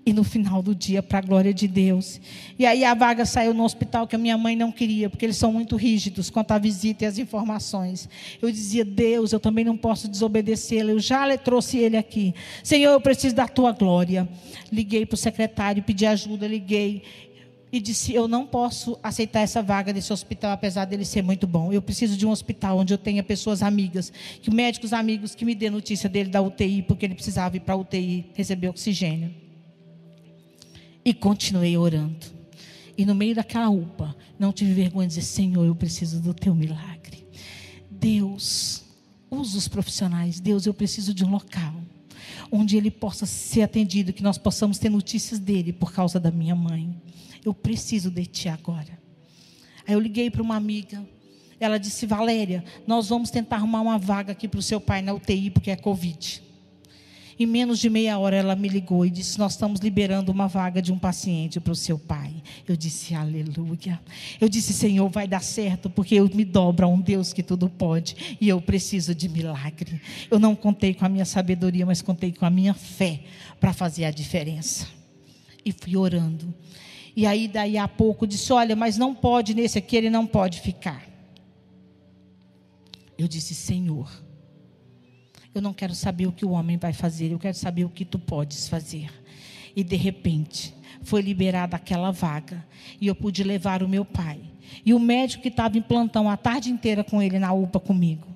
e 0.07 0.13
no 0.13 0.23
final 0.23 0.63
do 0.63 0.73
dia, 0.73 1.03
para 1.03 1.19
a 1.19 1.21
glória 1.21 1.53
de 1.53 1.67
Deus. 1.67 2.21
E 2.57 2.65
aí 2.65 2.85
a 2.85 2.95
vaga 2.95 3.27
saiu 3.27 3.53
no 3.53 3.65
hospital 3.65 4.07
que 4.07 4.15
a 4.15 4.19
minha 4.19 4.39
mãe 4.39 4.55
não 4.55 4.71
queria, 4.71 5.11
porque 5.11 5.27
eles 5.27 5.37
são 5.37 5.53
muito 5.53 5.75
rígidos 5.75 6.31
quanto 6.31 6.53
à 6.53 6.59
visita 6.59 7.03
e 7.03 7.07
as 7.09 7.19
informações. 7.19 8.09
Eu 8.41 8.49
dizia, 8.53 8.85
Deus, 8.85 9.33
eu 9.33 9.41
também 9.41 9.65
não 9.65 9.77
posso 9.77 10.07
desobedecê-lo. 10.07 10.91
Eu 10.91 11.01
já 11.01 11.37
trouxe 11.37 11.79
ele 11.79 11.97
aqui. 11.97 12.33
Senhor, 12.63 12.93
eu 12.93 13.01
preciso 13.01 13.35
da 13.35 13.49
tua 13.49 13.73
glória. 13.73 14.29
Liguei 14.71 15.05
para 15.05 15.17
o 15.17 15.19
secretário, 15.19 15.83
pedi 15.83 16.07
ajuda, 16.07 16.47
liguei. 16.47 17.03
E 17.73 17.81
disse: 17.81 18.15
Eu 18.15 18.29
não 18.29 18.47
posso 18.47 18.97
aceitar 19.03 19.41
essa 19.41 19.61
vaga 19.61 19.93
desse 19.93 20.13
hospital, 20.13 20.53
apesar 20.53 20.85
dele 20.85 21.05
ser 21.05 21.21
muito 21.21 21.49
bom. 21.49 21.73
Eu 21.73 21.83
preciso 21.83 22.17
de 22.17 22.25
um 22.25 22.31
hospital 22.31 22.79
onde 22.79 22.95
eu 22.95 22.99
tenha 22.99 23.25
pessoas 23.25 23.61
amigas, 23.61 24.13
que 24.41 24.55
médicos 24.55 24.93
amigos 24.93 25.35
que 25.35 25.45
me 25.45 25.55
dê 25.55 25.69
notícia 25.69 26.09
dele 26.09 26.31
da 26.31 26.41
UTI, 26.41 26.83
porque 26.83 27.07
ele 27.07 27.15
precisava 27.17 27.57
ir 27.57 27.61
para 27.61 27.75
a 27.75 27.77
UTI 27.77 28.27
receber 28.35 28.69
oxigênio. 28.69 29.46
E 31.07 31.15
continuei 31.15 31.77
orando. 31.77 32.27
E 32.99 33.07
no 33.07 33.15
meio 33.15 33.33
daquela 33.33 33.71
UPA, 33.71 34.17
não 34.37 34.53
tive 34.53 34.75
vergonha 34.75 35.07
de 35.07 35.15
dizer: 35.15 35.25
Senhor, 35.25 35.65
eu 35.65 35.77
preciso 35.77 36.21
do 36.21 36.35
teu 36.35 36.53
milagre. 36.53 37.25
Deus, 37.89 38.83
usa 39.31 39.57
os 39.57 39.69
profissionais. 39.69 40.41
Deus, 40.41 40.67
eu 40.67 40.75
preciso 40.75 41.15
de 41.15 41.25
um 41.25 41.31
local 41.31 41.75
onde 42.51 42.77
ele 42.77 42.91
possa 42.91 43.25
ser 43.25 43.63
atendido, 43.63 44.13
que 44.13 44.23
nós 44.23 44.37
possamos 44.37 44.79
ter 44.79 44.91
notícias 44.91 45.39
dele 45.39 45.73
por 45.73 45.93
causa 45.93 46.19
da 46.19 46.33
minha 46.33 46.57
mãe. 46.57 47.01
Eu 47.45 47.55
preciso 47.55 48.11
de 48.11 48.27
ti 48.27 48.49
agora. 48.49 48.99
Aí 49.87 49.95
eu 49.95 50.01
liguei 50.01 50.29
para 50.29 50.43
uma 50.43 50.57
amiga. 50.57 51.09
Ela 51.61 51.79
disse: 51.79 52.05
Valéria, 52.05 52.65
nós 52.85 53.11
vamos 53.11 53.31
tentar 53.31 53.57
arrumar 53.57 53.81
uma 53.81 53.97
vaga 53.97 54.33
aqui 54.33 54.49
para 54.49 54.59
o 54.59 54.63
seu 54.63 54.81
pai 54.81 55.03
na 55.03 55.15
UTI, 55.15 55.51
porque 55.51 55.71
é 55.71 55.77
Covid. 55.77 56.43
Em 57.39 57.45
menos 57.45 57.79
de 57.79 57.91
meia 57.91 58.19
hora 58.19 58.35
ela 58.35 58.57
me 58.57 58.67
ligou 58.67 59.05
e 59.05 59.11
disse: 59.11 59.39
Nós 59.39 59.53
estamos 59.53 59.81
liberando 59.81 60.33
uma 60.33 60.49
vaga 60.49 60.81
de 60.81 60.91
um 60.91 60.99
paciente 60.99 61.61
para 61.61 61.73
o 61.73 61.77
seu 61.77 61.99
pai. 61.99 62.33
Eu 62.67 62.75
disse: 62.75 63.15
Aleluia. 63.15 64.01
Eu 64.41 64.49
disse: 64.49 64.73
Senhor, 64.73 65.07
vai 65.11 65.29
dar 65.29 65.43
certo, 65.43 65.91
porque 65.91 66.15
eu 66.15 66.31
me 66.33 66.47
dobro 66.47 66.87
a 66.87 66.89
um 66.89 66.99
Deus 66.99 67.35
que 67.35 67.43
tudo 67.43 67.69
pode 67.69 68.37
e 68.41 68.49
eu 68.49 68.59
preciso 68.61 69.15
de 69.15 69.29
milagre. 69.29 70.01
Eu 70.31 70.39
não 70.39 70.57
contei 70.57 70.95
com 70.95 71.05
a 71.05 71.11
minha 71.11 71.27
sabedoria, 71.27 71.85
mas 71.85 72.01
contei 72.01 72.33
com 72.33 72.47
a 72.47 72.51
minha 72.51 72.73
fé 72.73 73.21
para 73.61 73.75
fazer 73.75 74.07
a 74.07 74.11
diferença. 74.11 74.87
E 75.63 75.73
fui 75.73 75.95
orando. 75.95 76.55
E 77.15 77.27
aí, 77.27 77.49
daí 77.49 77.77
a 77.77 77.87
pouco, 77.87 78.27
disse: 78.27 78.51
Olha, 78.51 78.75
mas 78.75 78.97
não 78.97 79.15
pode 79.15 79.53
nesse 79.53 79.77
aqui, 79.77 79.95
ele 79.95 80.09
não 80.09 80.27
pode 80.27 80.63
ficar. 80.63 81.07
Eu 83.19 83.29
disse: 83.29 83.55
Senhor 83.55 84.26
eu 85.59 85.63
não 85.63 85.73
quero 85.73 85.95
saber 85.95 86.27
o 86.27 86.33
que 86.33 86.45
o 86.45 86.51
homem 86.51 86.77
vai 86.77 86.93
fazer, 86.93 87.33
eu 87.33 87.39
quero 87.39 87.57
saber 87.57 87.85
o 87.85 87.89
que 87.89 88.05
tu 88.05 88.19
podes 88.19 88.69
fazer. 88.69 89.11
E 89.75 89.85
de 89.85 89.97
repente, 89.97 90.75
foi 91.03 91.23
liberada 91.23 91.77
aquela 91.77 92.11
vaga. 92.11 92.65
E 93.01 93.07
eu 93.07 93.15
pude 93.15 93.45
levar 93.45 93.83
o 93.83 93.89
meu 93.89 94.05
pai. 94.05 94.41
E 94.85 94.93
o 94.93 94.99
médico 94.99 95.43
que 95.43 95.49
estava 95.49 95.79
em 95.79 95.83
plantão 95.83 96.29
a 96.29 96.37
tarde 96.37 96.71
inteira 96.71 97.05
com 97.05 97.23
ele 97.23 97.39
na 97.39 97.53
UPA 97.53 97.79
comigo. 97.79 98.27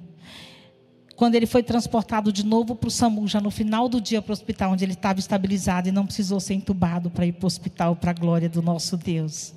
Quando 1.16 1.34
ele 1.34 1.46
foi 1.46 1.62
transportado 1.62 2.32
de 2.32 2.46
novo 2.46 2.74
para 2.74 2.88
o 2.88 2.90
SAMU, 2.90 3.28
já 3.28 3.40
no 3.40 3.50
final 3.50 3.88
do 3.88 4.00
dia 4.00 4.22
para 4.22 4.30
o 4.30 4.32
hospital, 4.32 4.72
onde 4.72 4.84
ele 4.84 4.94
estava 4.94 5.18
estabilizado 5.18 5.88
e 5.88 5.92
não 5.92 6.06
precisou 6.06 6.40
ser 6.40 6.54
entubado 6.54 7.10
para 7.10 7.26
ir 7.26 7.32
para 7.32 7.44
o 7.44 7.46
hospital, 7.46 7.94
para 7.94 8.12
a 8.12 8.14
glória 8.14 8.48
do 8.48 8.62
nosso 8.62 8.96
Deus. 8.96 9.52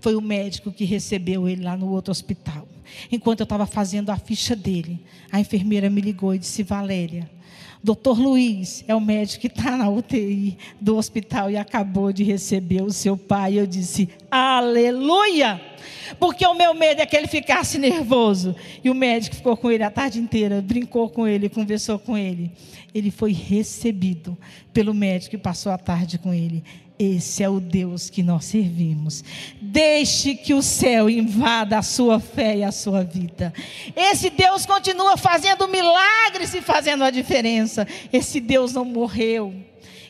Foi 0.00 0.14
o 0.14 0.20
médico 0.20 0.72
que 0.72 0.84
recebeu 0.84 1.48
ele 1.48 1.62
lá 1.62 1.76
no 1.76 1.90
outro 1.90 2.10
hospital. 2.10 2.68
Enquanto 3.10 3.40
eu 3.40 3.44
estava 3.44 3.66
fazendo 3.66 4.10
a 4.10 4.16
ficha 4.16 4.56
dele, 4.56 5.00
a 5.30 5.40
enfermeira 5.40 5.90
me 5.90 6.00
ligou 6.00 6.34
e 6.34 6.38
disse: 6.38 6.62
Valéria, 6.62 7.28
doutor 7.82 8.18
Luiz 8.18 8.84
é 8.88 8.94
o 8.94 9.00
médico 9.00 9.42
que 9.42 9.46
está 9.46 9.76
na 9.76 9.88
UTI 9.88 10.56
do 10.80 10.96
hospital 10.96 11.50
e 11.50 11.56
acabou 11.56 12.12
de 12.12 12.24
receber 12.24 12.82
o 12.82 12.92
seu 12.92 13.16
pai. 13.16 13.58
Eu 13.58 13.66
disse: 13.66 14.08
Aleluia! 14.30 15.60
Porque 16.18 16.46
o 16.46 16.54
meu 16.54 16.72
medo 16.74 17.00
é 17.00 17.06
que 17.06 17.16
ele 17.16 17.26
ficasse 17.26 17.78
nervoso. 17.78 18.56
E 18.82 18.88
o 18.88 18.94
médico 18.94 19.36
ficou 19.36 19.56
com 19.56 19.70
ele 19.70 19.82
a 19.82 19.90
tarde 19.90 20.18
inteira, 20.18 20.62
brincou 20.62 21.08
com 21.10 21.26
ele, 21.26 21.48
conversou 21.48 21.98
com 21.98 22.16
ele. 22.16 22.50
Ele 22.94 23.10
foi 23.10 23.32
recebido 23.32 24.36
pelo 24.72 24.94
médico 24.94 25.34
e 25.34 25.38
passou 25.38 25.70
a 25.70 25.78
tarde 25.78 26.18
com 26.18 26.32
ele. 26.32 26.64
Esse 26.98 27.44
é 27.44 27.48
o 27.48 27.60
Deus 27.60 28.10
que 28.10 28.22
nós 28.22 28.44
servimos. 28.44 29.22
Deixe 29.60 30.34
que 30.34 30.52
o 30.52 30.62
céu 30.62 31.08
invada 31.08 31.78
a 31.78 31.82
sua 31.82 32.18
fé 32.18 32.58
e 32.58 32.64
a 32.64 32.72
sua 32.72 33.04
vida. 33.04 33.52
Esse 33.94 34.30
Deus 34.30 34.66
continua 34.66 35.16
fazendo 35.16 35.68
milagres 35.68 36.52
e 36.54 36.60
fazendo 36.60 37.04
a 37.04 37.10
diferença. 37.10 37.86
Esse 38.12 38.40
Deus 38.40 38.72
não 38.72 38.84
morreu. 38.84 39.54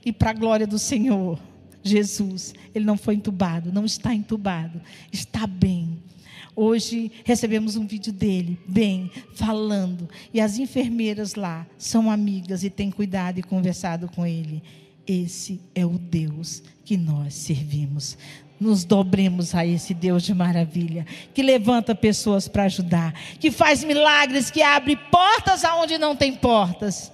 E 0.04 0.10
para 0.12 0.30
a 0.30 0.34
glória 0.34 0.66
do 0.66 0.78
Senhor, 0.78 1.38
Jesus, 1.82 2.54
ele 2.74 2.86
não 2.86 2.96
foi 2.96 3.14
entubado, 3.14 3.70
não 3.70 3.84
está 3.84 4.14
entubado, 4.14 4.80
está 5.12 5.46
bem. 5.46 5.98
Hoje 6.56 7.12
recebemos 7.22 7.76
um 7.76 7.86
vídeo 7.86 8.12
dele, 8.12 8.58
bem, 8.66 9.10
falando. 9.34 10.08
E 10.32 10.40
as 10.40 10.58
enfermeiras 10.58 11.34
lá 11.34 11.66
são 11.76 12.10
amigas 12.10 12.64
e 12.64 12.70
têm 12.70 12.90
cuidado 12.90 13.38
e 13.38 13.42
conversado 13.42 14.08
com 14.08 14.26
ele. 14.26 14.62
Esse 15.08 15.58
é 15.74 15.86
o 15.86 15.98
Deus 15.98 16.62
que 16.84 16.96
nós 16.96 17.32
servimos. 17.32 18.18
Nos 18.60 18.84
dobremos 18.84 19.54
a 19.54 19.64
esse 19.64 19.94
Deus 19.94 20.22
de 20.22 20.34
maravilha, 20.34 21.06
que 21.32 21.42
levanta 21.42 21.94
pessoas 21.94 22.46
para 22.46 22.64
ajudar, 22.64 23.14
que 23.38 23.50
faz 23.50 23.82
milagres, 23.82 24.50
que 24.50 24.60
abre 24.60 24.96
portas 25.10 25.64
aonde 25.64 25.96
não 25.96 26.14
tem 26.14 26.34
portas. 26.34 27.10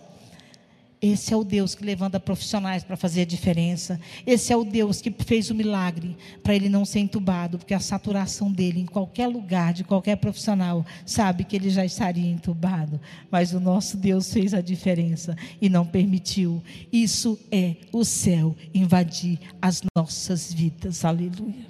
Esse 1.07 1.35
é 1.35 1.37
o 1.37 1.45
Deus 1.45 1.75
que 1.75 1.85
levanta 1.85 2.19
profissionais 2.19 2.83
para 2.83 2.97
fazer 2.97 3.21
a 3.21 3.27
diferença. 3.27 4.01
Esse 4.27 4.55
é 4.55 4.57
o 4.57 4.65
Deus 4.65 5.03
que 5.03 5.15
fez 5.19 5.51
o 5.51 5.55
milagre 5.55 6.17
para 6.43 6.55
ele 6.55 6.67
não 6.67 6.87
ser 6.87 7.01
entubado, 7.01 7.59
porque 7.59 7.75
a 7.75 7.79
saturação 7.79 8.51
dele 8.51 8.81
em 8.81 8.87
qualquer 8.87 9.27
lugar, 9.27 9.75
de 9.75 9.85
qualquer 9.85 10.17
profissional, 10.17 10.83
sabe 11.05 11.45
que 11.45 11.57
ele 11.57 11.69
já 11.69 11.85
estaria 11.85 12.31
entubado. 12.31 12.99
Mas 13.31 13.53
o 13.53 13.61
nosso 13.61 13.99
Deus 13.99 14.33
fez 14.33 14.55
a 14.55 14.63
diferença 14.63 15.37
e 15.61 15.69
não 15.69 15.85
permitiu. 15.85 16.63
Isso 16.91 17.39
é 17.53 17.75
o 17.93 18.03
céu 18.03 18.57
invadir 18.73 19.39
as 19.61 19.83
nossas 19.95 20.55
vidas. 20.55 21.05
Aleluia. 21.05 21.67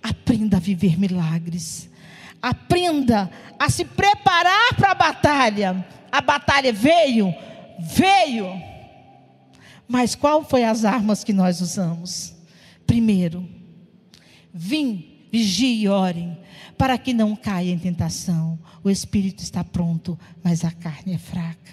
Aprenda 0.00 0.58
a 0.58 0.60
viver 0.60 0.96
milagres. 0.96 1.90
Aprenda 2.40 3.28
a 3.58 3.68
se 3.68 3.84
preparar 3.84 4.72
para 4.76 4.92
a 4.92 4.94
batalha. 4.94 5.84
A 6.12 6.20
batalha 6.20 6.72
veio 6.72 7.34
veio. 7.78 8.48
Mas 9.86 10.14
qual 10.14 10.44
foi 10.44 10.64
as 10.64 10.84
armas 10.84 11.22
que 11.22 11.32
nós 11.32 11.60
usamos? 11.60 12.34
Primeiro, 12.86 13.48
vim, 14.52 15.28
vigie 15.30 15.82
e 15.82 15.88
orem, 15.88 16.38
para 16.78 16.96
que 16.98 17.12
não 17.12 17.36
caia 17.36 17.70
em 17.70 17.78
tentação. 17.78 18.58
O 18.82 18.90
espírito 18.90 19.42
está 19.42 19.62
pronto, 19.62 20.18
mas 20.42 20.64
a 20.64 20.70
carne 20.70 21.14
é 21.14 21.18
fraca. 21.18 21.72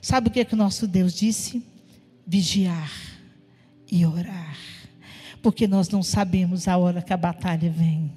Sabe 0.00 0.28
o 0.28 0.30
que, 0.30 0.40
é 0.40 0.44
que 0.44 0.54
o 0.54 0.58
nosso 0.58 0.86
Deus 0.86 1.14
disse? 1.14 1.62
Vigiar 2.26 2.90
e 3.90 4.06
orar. 4.06 4.56
Porque 5.42 5.66
nós 5.66 5.88
não 5.88 6.02
sabemos 6.02 6.68
a 6.68 6.76
hora 6.76 7.02
que 7.02 7.12
a 7.12 7.16
batalha 7.16 7.70
vem. 7.70 8.12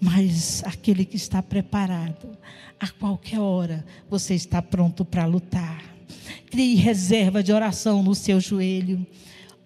Mas 0.00 0.64
aquele 0.64 1.04
que 1.04 1.16
está 1.16 1.40
preparado, 1.42 2.36
a 2.80 2.88
qualquer 2.88 3.38
hora 3.38 3.84
você 4.10 4.34
está 4.34 4.60
pronto 4.60 5.04
para 5.04 5.24
lutar. 5.24 5.91
Crie 6.50 6.74
reserva 6.74 7.42
de 7.42 7.52
oração 7.52 8.02
no 8.02 8.14
seu 8.14 8.40
joelho. 8.40 9.06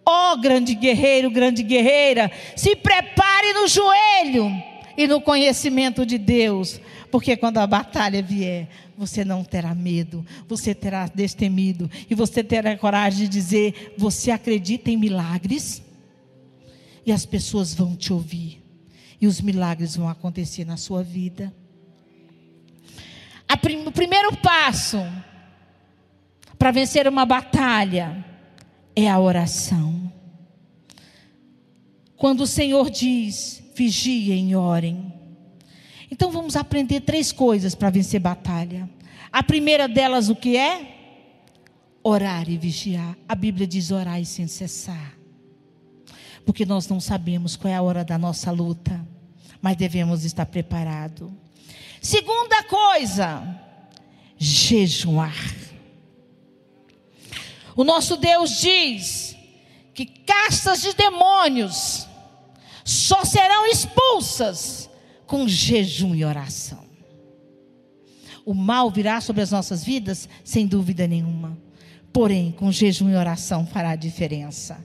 Ó 0.04 0.32
oh, 0.32 0.36
grande 0.38 0.74
guerreiro, 0.74 1.30
grande 1.30 1.62
guerreira, 1.62 2.30
se 2.54 2.76
prepare 2.76 3.52
no 3.52 3.66
joelho 3.66 4.50
e 4.96 5.06
no 5.08 5.20
conhecimento 5.20 6.06
de 6.06 6.16
Deus, 6.16 6.80
porque 7.10 7.36
quando 7.36 7.58
a 7.58 7.66
batalha 7.66 8.22
vier, 8.22 8.68
você 8.96 9.24
não 9.24 9.42
terá 9.42 9.74
medo, 9.74 10.24
você 10.48 10.74
terá 10.74 11.06
destemido 11.12 11.90
e 12.08 12.14
você 12.14 12.42
terá 12.42 12.76
coragem 12.76 13.26
de 13.26 13.28
dizer: 13.28 13.94
Você 13.98 14.30
acredita 14.30 14.90
em 14.90 14.96
milagres? 14.96 15.82
E 17.04 17.12
as 17.12 17.26
pessoas 17.26 17.74
vão 17.74 17.96
te 17.96 18.12
ouvir, 18.12 18.62
e 19.20 19.26
os 19.26 19.40
milagres 19.40 19.96
vão 19.96 20.08
acontecer 20.08 20.64
na 20.64 20.76
sua 20.76 21.02
vida. 21.02 21.52
Prim, 23.66 23.84
o 23.84 23.90
primeiro 23.90 24.36
passo 24.36 24.98
para 26.58 26.70
vencer 26.70 27.06
uma 27.06 27.24
batalha 27.24 28.24
é 28.94 29.08
a 29.08 29.18
oração. 29.18 30.10
Quando 32.16 32.42
o 32.42 32.46
Senhor 32.46 32.90
diz: 32.90 33.62
vigiem 33.74 34.50
e 34.50 34.56
orem. 34.56 35.12
Então 36.10 36.30
vamos 36.30 36.56
aprender 36.56 37.00
três 37.00 37.30
coisas 37.30 37.74
para 37.74 37.90
vencer 37.90 38.20
batalha. 38.20 38.88
A 39.30 39.42
primeira 39.42 39.86
delas, 39.86 40.28
o 40.28 40.36
que 40.36 40.56
é? 40.56 40.94
Orar 42.02 42.48
e 42.48 42.56
vigiar. 42.56 43.16
A 43.28 43.34
Bíblia 43.34 43.66
diz 43.66 43.90
orar 43.90 44.20
e 44.20 44.24
sem 44.24 44.46
cessar. 44.46 45.14
Porque 46.44 46.64
nós 46.64 46.88
não 46.88 47.00
sabemos 47.00 47.56
qual 47.56 47.72
é 47.72 47.76
a 47.76 47.82
hora 47.82 48.04
da 48.04 48.16
nossa 48.16 48.52
luta, 48.52 49.04
mas 49.60 49.76
devemos 49.76 50.24
estar 50.24 50.46
preparados. 50.46 51.30
Segunda 52.00 52.62
coisa, 52.62 53.60
jejuar. 54.38 55.34
O 57.76 57.84
nosso 57.84 58.16
Deus 58.16 58.58
diz 58.58 59.36
que 59.92 60.06
castas 60.06 60.80
de 60.80 60.94
demônios 60.94 62.06
só 62.82 63.24
serão 63.24 63.66
expulsas 63.66 64.88
com 65.26 65.46
jejum 65.46 66.14
e 66.14 66.24
oração. 66.24 66.86
O 68.46 68.54
mal 68.54 68.90
virá 68.90 69.20
sobre 69.20 69.42
as 69.42 69.50
nossas 69.50 69.84
vidas, 69.84 70.28
sem 70.44 70.66
dúvida 70.66 71.06
nenhuma. 71.06 71.58
Porém, 72.12 72.52
com 72.52 72.72
jejum 72.72 73.10
e 73.10 73.16
oração 73.16 73.66
fará 73.66 73.90
a 73.90 73.96
diferença. 73.96 74.82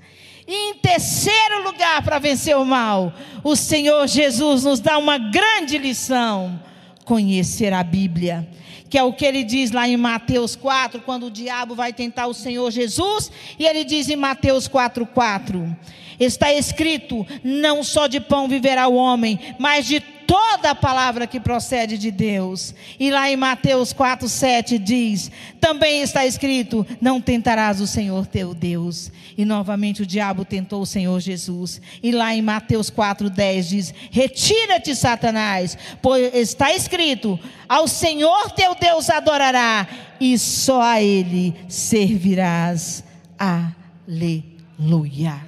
E 0.48 0.72
em 0.72 0.74
terceiro 0.74 1.64
lugar, 1.64 2.04
para 2.04 2.20
vencer 2.20 2.58
o 2.58 2.66
mal, 2.66 3.14
o 3.44 3.56
Senhor 3.56 4.06
Jesus 4.08 4.64
nos 4.64 4.80
dá 4.82 4.98
uma 4.98 5.18
grande 5.18 5.78
lição: 5.78 6.60
conhecer 7.06 7.72
a 7.72 7.84
Bíblia 7.84 8.50
que 8.92 8.98
é 8.98 9.04
o 9.04 9.14
que 9.14 9.26
ele 9.26 9.46
diz 9.46 9.72
lá 9.72 9.88
em 9.88 9.96
Mateus 9.96 10.54
4, 10.54 11.00
quando 11.04 11.28
o 11.28 11.32
diabo 11.32 11.74
vai 11.74 11.94
tentar 11.94 12.28
o 12.28 12.34
Senhor 12.34 12.70
Jesus, 12.70 13.32
e 13.58 13.66
ele 13.66 13.86
diz 13.86 14.10
em 14.10 14.18
Mateus 14.18 14.68
4, 14.68 15.06
4: 15.06 15.78
Está 16.20 16.52
escrito: 16.52 17.26
não 17.42 17.86
só 17.86 18.06
de 18.06 18.20
pão 18.20 18.50
viverá 18.50 18.90
o 18.90 18.96
homem, 18.96 19.40
mas 19.58 19.86
de 19.86 20.02
toda 20.32 20.70
a 20.70 20.76
palavra 20.76 21.28
que 21.28 21.42
procede 21.42 21.98
de 21.98 22.10
Deus. 22.10 22.74
E 22.98 23.12
lá 23.12 23.30
em 23.30 23.36
Mateus 23.36 23.92
4, 23.92 24.30
7 24.30 24.78
diz: 24.78 25.30
também 25.60 26.02
está 26.02 26.26
escrito: 26.26 26.88
não 27.02 27.20
tentarás 27.20 27.82
o 27.82 27.88
Senhor 27.88 28.26
teu 28.26 28.54
Deus. 28.54 29.12
E 29.38 29.44
novamente 29.44 30.04
o 30.04 30.06
diabo 30.06 30.46
tentou 30.46 30.84
o 30.84 30.86
Senhor 30.86 31.20
Jesus. 31.20 31.82
E 32.02 32.14
lá 32.14 32.34
em 32.34 32.42
Mateus 32.42 32.90
4, 32.90 33.30
10 33.30 33.68
diz: 33.68 33.94
retira-te, 34.10 34.96
Satanás, 34.96 35.78
pois 36.02 36.34
está 36.34 36.74
escrito: 36.74 37.38
ao 37.68 37.86
Senhor 37.86 38.52
teu 38.52 38.74
Deus 38.74 39.10
adorará, 39.10 39.86
e 40.18 40.40
só 40.40 40.82
a 40.82 41.02
Ele 41.02 41.54
servirás. 41.68 43.04
Aleluia. 43.38 45.46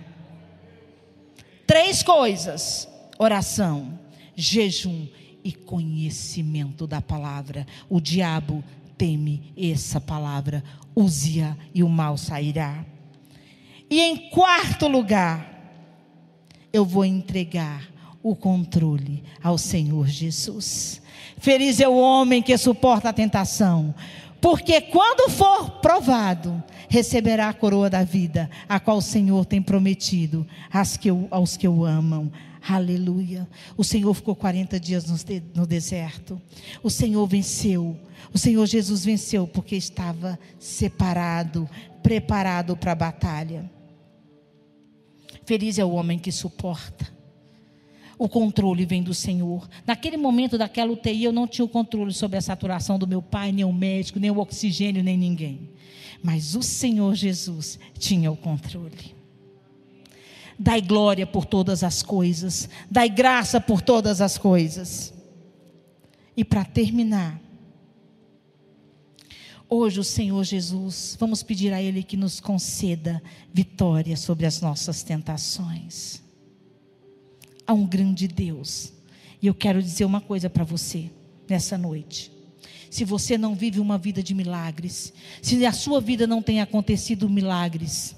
Três 1.65 2.03
coisas: 2.03 2.85
oração 3.17 4.02
jejum 4.35 5.07
e 5.43 5.51
conhecimento 5.51 6.87
da 6.87 7.01
palavra. 7.01 7.67
O 7.89 7.99
diabo 7.99 8.63
teme 8.97 9.53
essa 9.57 9.99
palavra, 9.99 10.63
use-a 10.95 11.57
e 11.73 11.83
o 11.83 11.89
mal 11.89 12.17
sairá. 12.17 12.85
E 13.89 13.99
em 13.99 14.29
quarto 14.29 14.87
lugar, 14.87 15.53
eu 16.71 16.85
vou 16.85 17.05
entregar 17.05 17.87
o 18.23 18.35
controle 18.35 19.23
ao 19.43 19.57
Senhor 19.57 20.07
Jesus. 20.07 21.01
Feliz 21.37 21.79
é 21.79 21.87
o 21.87 21.97
homem 21.97 22.41
que 22.41 22.57
suporta 22.57 23.09
a 23.09 23.13
tentação, 23.13 23.93
porque 24.39 24.79
quando 24.81 25.29
for 25.29 25.69
provado, 25.81 26.63
receberá 26.89 27.49
a 27.49 27.53
coroa 27.53 27.89
da 27.89 28.03
vida, 28.03 28.49
a 28.67 28.79
qual 28.79 28.97
o 28.97 29.01
Senhor 29.01 29.45
tem 29.45 29.61
prometido 29.61 30.47
aos 31.29 31.57
que, 31.57 31.67
o 31.67 31.85
amam. 31.85 32.31
Aleluia. 32.65 33.47
O 33.75 33.83
Senhor 33.83 34.13
ficou 34.13 34.35
40 34.35 34.79
dias 34.79 35.05
no 35.53 35.67
deserto. 35.67 36.41
O 36.81 36.89
Senhor 36.89 37.27
venceu. 37.27 37.99
O 38.33 38.37
Senhor 38.37 38.65
Jesus 38.65 39.03
venceu 39.03 39.45
porque 39.45 39.75
estava 39.75 40.39
separado, 40.57 41.69
preparado 42.01 42.77
para 42.77 42.93
a 42.93 42.95
batalha. 42.95 43.69
Feliz 45.45 45.77
é 45.77 45.83
o 45.83 45.91
homem 45.91 46.17
que 46.17 46.31
suporta. 46.31 47.11
O 48.17 48.29
controle 48.29 48.85
vem 48.85 49.03
do 49.03 49.13
Senhor. 49.13 49.67
Naquele 49.85 50.15
momento 50.15 50.57
daquela 50.57 50.93
UTI, 50.93 51.25
eu 51.25 51.33
não 51.33 51.45
tinha 51.47 51.65
o 51.65 51.69
controle 51.69 52.13
sobre 52.13 52.37
a 52.37 52.41
saturação 52.41 52.97
do 52.97 53.07
meu 53.07 53.21
pai, 53.21 53.51
nem 53.51 53.65
o 53.65 53.73
médico, 53.73 54.19
nem 54.19 54.31
o 54.31 54.39
oxigênio, 54.39 55.03
nem 55.03 55.17
ninguém. 55.17 55.71
Mas 56.21 56.55
o 56.55 56.63
Senhor 56.63 57.13
Jesus 57.13 57.77
tinha 57.99 58.31
o 58.31 58.37
controle. 58.37 59.12
Dai 60.57 60.81
glória 60.81 61.25
por 61.25 61.45
todas 61.45 61.83
as 61.83 62.03
coisas, 62.03 62.69
dai 62.89 63.09
graça 63.09 63.59
por 63.59 63.81
todas 63.81 64.21
as 64.21 64.37
coisas. 64.37 65.13
E 66.35 66.43
para 66.43 66.63
terminar, 66.63 67.41
hoje 69.69 69.99
o 69.99 70.03
Senhor 70.03 70.43
Jesus, 70.43 71.17
vamos 71.19 71.43
pedir 71.43 71.73
a 71.73 71.81
Ele 71.81 72.03
que 72.03 72.17
nos 72.17 72.39
conceda 72.39 73.21
vitória 73.51 74.15
sobre 74.15 74.45
as 74.45 74.61
nossas 74.61 75.03
tentações. 75.03 76.21
Há 77.65 77.73
um 77.73 77.85
grande 77.85 78.27
Deus, 78.27 78.93
e 79.41 79.47
eu 79.47 79.53
quero 79.53 79.81
dizer 79.81 80.05
uma 80.05 80.21
coisa 80.21 80.49
para 80.49 80.63
você 80.63 81.09
nessa 81.47 81.77
noite. 81.77 82.31
Se 82.89 83.03
você 83.03 83.37
não 83.37 83.55
vive 83.55 83.79
uma 83.79 83.97
vida 83.97 84.21
de 84.21 84.33
milagres, 84.33 85.13
se 85.41 85.65
a 85.65 85.71
sua 85.71 85.99
vida 85.99 86.27
não 86.27 86.41
tem 86.41 86.61
acontecido 86.61 87.29
milagres, 87.29 88.15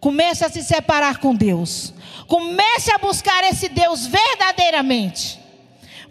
Comece 0.00 0.44
a 0.44 0.48
se 0.48 0.62
separar 0.62 1.18
com 1.18 1.34
Deus. 1.34 1.92
Comece 2.26 2.90
a 2.92 2.98
buscar 2.98 3.44
esse 3.44 3.68
Deus 3.68 4.06
verdadeiramente. 4.06 5.39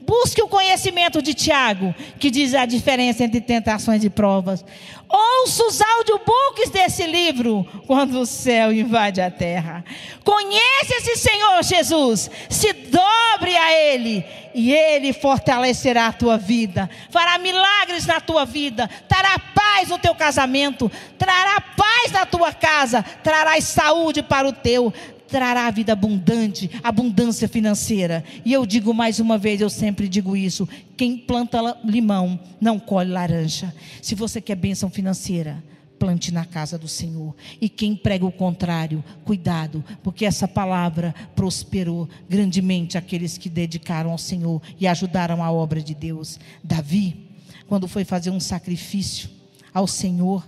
Busque 0.09 0.41
o 0.41 0.47
conhecimento 0.47 1.21
de 1.21 1.35
Tiago, 1.35 1.93
que 2.17 2.31
diz 2.31 2.55
a 2.55 2.65
diferença 2.65 3.23
entre 3.23 3.39
tentações 3.39 4.03
e 4.03 4.09
provas. 4.09 4.65
Ouça 5.07 5.63
os 5.67 5.79
audiobooks 5.79 6.71
desse 6.71 7.05
livro 7.05 7.63
quando 7.85 8.19
o 8.19 8.25
céu 8.25 8.73
invade 8.73 9.21
a 9.21 9.29
terra. 9.29 9.85
Conhece 10.23 10.95
esse 10.95 11.15
Senhor 11.15 11.61
Jesus, 11.61 12.31
se 12.49 12.73
dobre 12.73 13.55
a 13.55 13.71
Ele 13.71 14.25
e 14.55 14.73
Ele 14.73 15.13
fortalecerá 15.13 16.07
a 16.07 16.13
tua 16.13 16.39
vida, 16.39 16.89
fará 17.11 17.37
milagres 17.37 18.07
na 18.07 18.19
tua 18.19 18.45
vida, 18.45 18.89
trará 19.07 19.37
paz 19.53 19.89
no 19.89 19.99
teu 19.99 20.15
casamento, 20.15 20.91
trará 21.19 21.61
paz 21.61 22.11
na 22.11 22.25
tua 22.25 22.51
casa, 22.51 23.05
trará 23.23 23.61
saúde 23.61 24.23
para 24.23 24.47
o 24.47 24.53
teu, 24.53 24.91
trará 25.29 25.69
vida 25.71 25.93
abundante, 25.93 26.69
abundância 26.83 27.47
financeira. 27.47 28.23
E 28.43 28.51
eu 28.51 28.65
digo 28.65 28.93
mais 28.93 29.19
uma 29.19 29.37
vez, 29.37 29.61
eu 29.61 29.69
sempre 29.69 30.07
digo 30.07 30.35
isso: 30.35 30.67
quem 30.97 31.17
planta 31.17 31.77
limão 31.83 32.39
não 32.59 32.79
colhe 32.79 33.11
laranja. 33.11 33.73
Se 34.01 34.15
você 34.15 34.41
quer 34.41 34.55
bênção 34.55 34.89
financeira, 34.89 35.63
plante 35.99 36.33
na 36.33 36.45
casa 36.45 36.77
do 36.77 36.87
Senhor. 36.87 37.35
E 37.59 37.67
quem 37.67 37.95
prega 37.95 38.25
o 38.25 38.31
contrário, 38.31 39.03
cuidado, 39.25 39.83
porque 40.01 40.25
essa 40.25 40.47
palavra 40.47 41.13
prosperou 41.35 42.07
grandemente 42.27 42.97
aqueles 42.97 43.37
que 43.37 43.49
dedicaram 43.49 44.11
ao 44.11 44.17
Senhor 44.17 44.61
e 44.79 44.87
ajudaram 44.87 45.43
a 45.43 45.51
obra 45.51 45.81
de 45.81 45.93
Deus. 45.93 46.39
Davi, 46.63 47.27
quando 47.67 47.87
foi 47.87 48.05
fazer 48.05 48.29
um 48.31 48.39
sacrifício 48.39 49.29
ao 49.73 49.85
Senhor, 49.85 50.47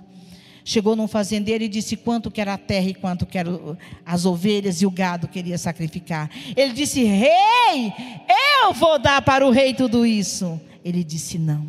Chegou 0.64 0.96
num 0.96 1.08
fazendeiro 1.08 1.64
e 1.64 1.68
disse 1.68 1.96
quanto 1.96 2.30
que 2.30 2.40
era 2.40 2.54
a 2.54 2.58
terra 2.58 2.88
e 2.88 2.94
quanto 2.94 3.26
que 3.26 3.38
eram 3.38 3.78
as 4.06 4.26
ovelhas 4.26 4.82
e 4.82 4.86
o 4.86 4.92
gado 4.92 5.28
que 5.28 5.34
queria 5.34 5.58
sacrificar. 5.58 6.30
Ele 6.56 6.74
disse: 6.74 7.04
Rei, 7.04 7.94
eu 8.64 8.74
vou 8.74 9.00
dar 9.00 9.22
para 9.22 9.46
o 9.46 9.52
rei 9.52 9.74
tudo 9.74 10.06
isso. 10.06 10.60
Ele 10.86 11.04
disse: 11.04 11.40
Não, 11.40 11.68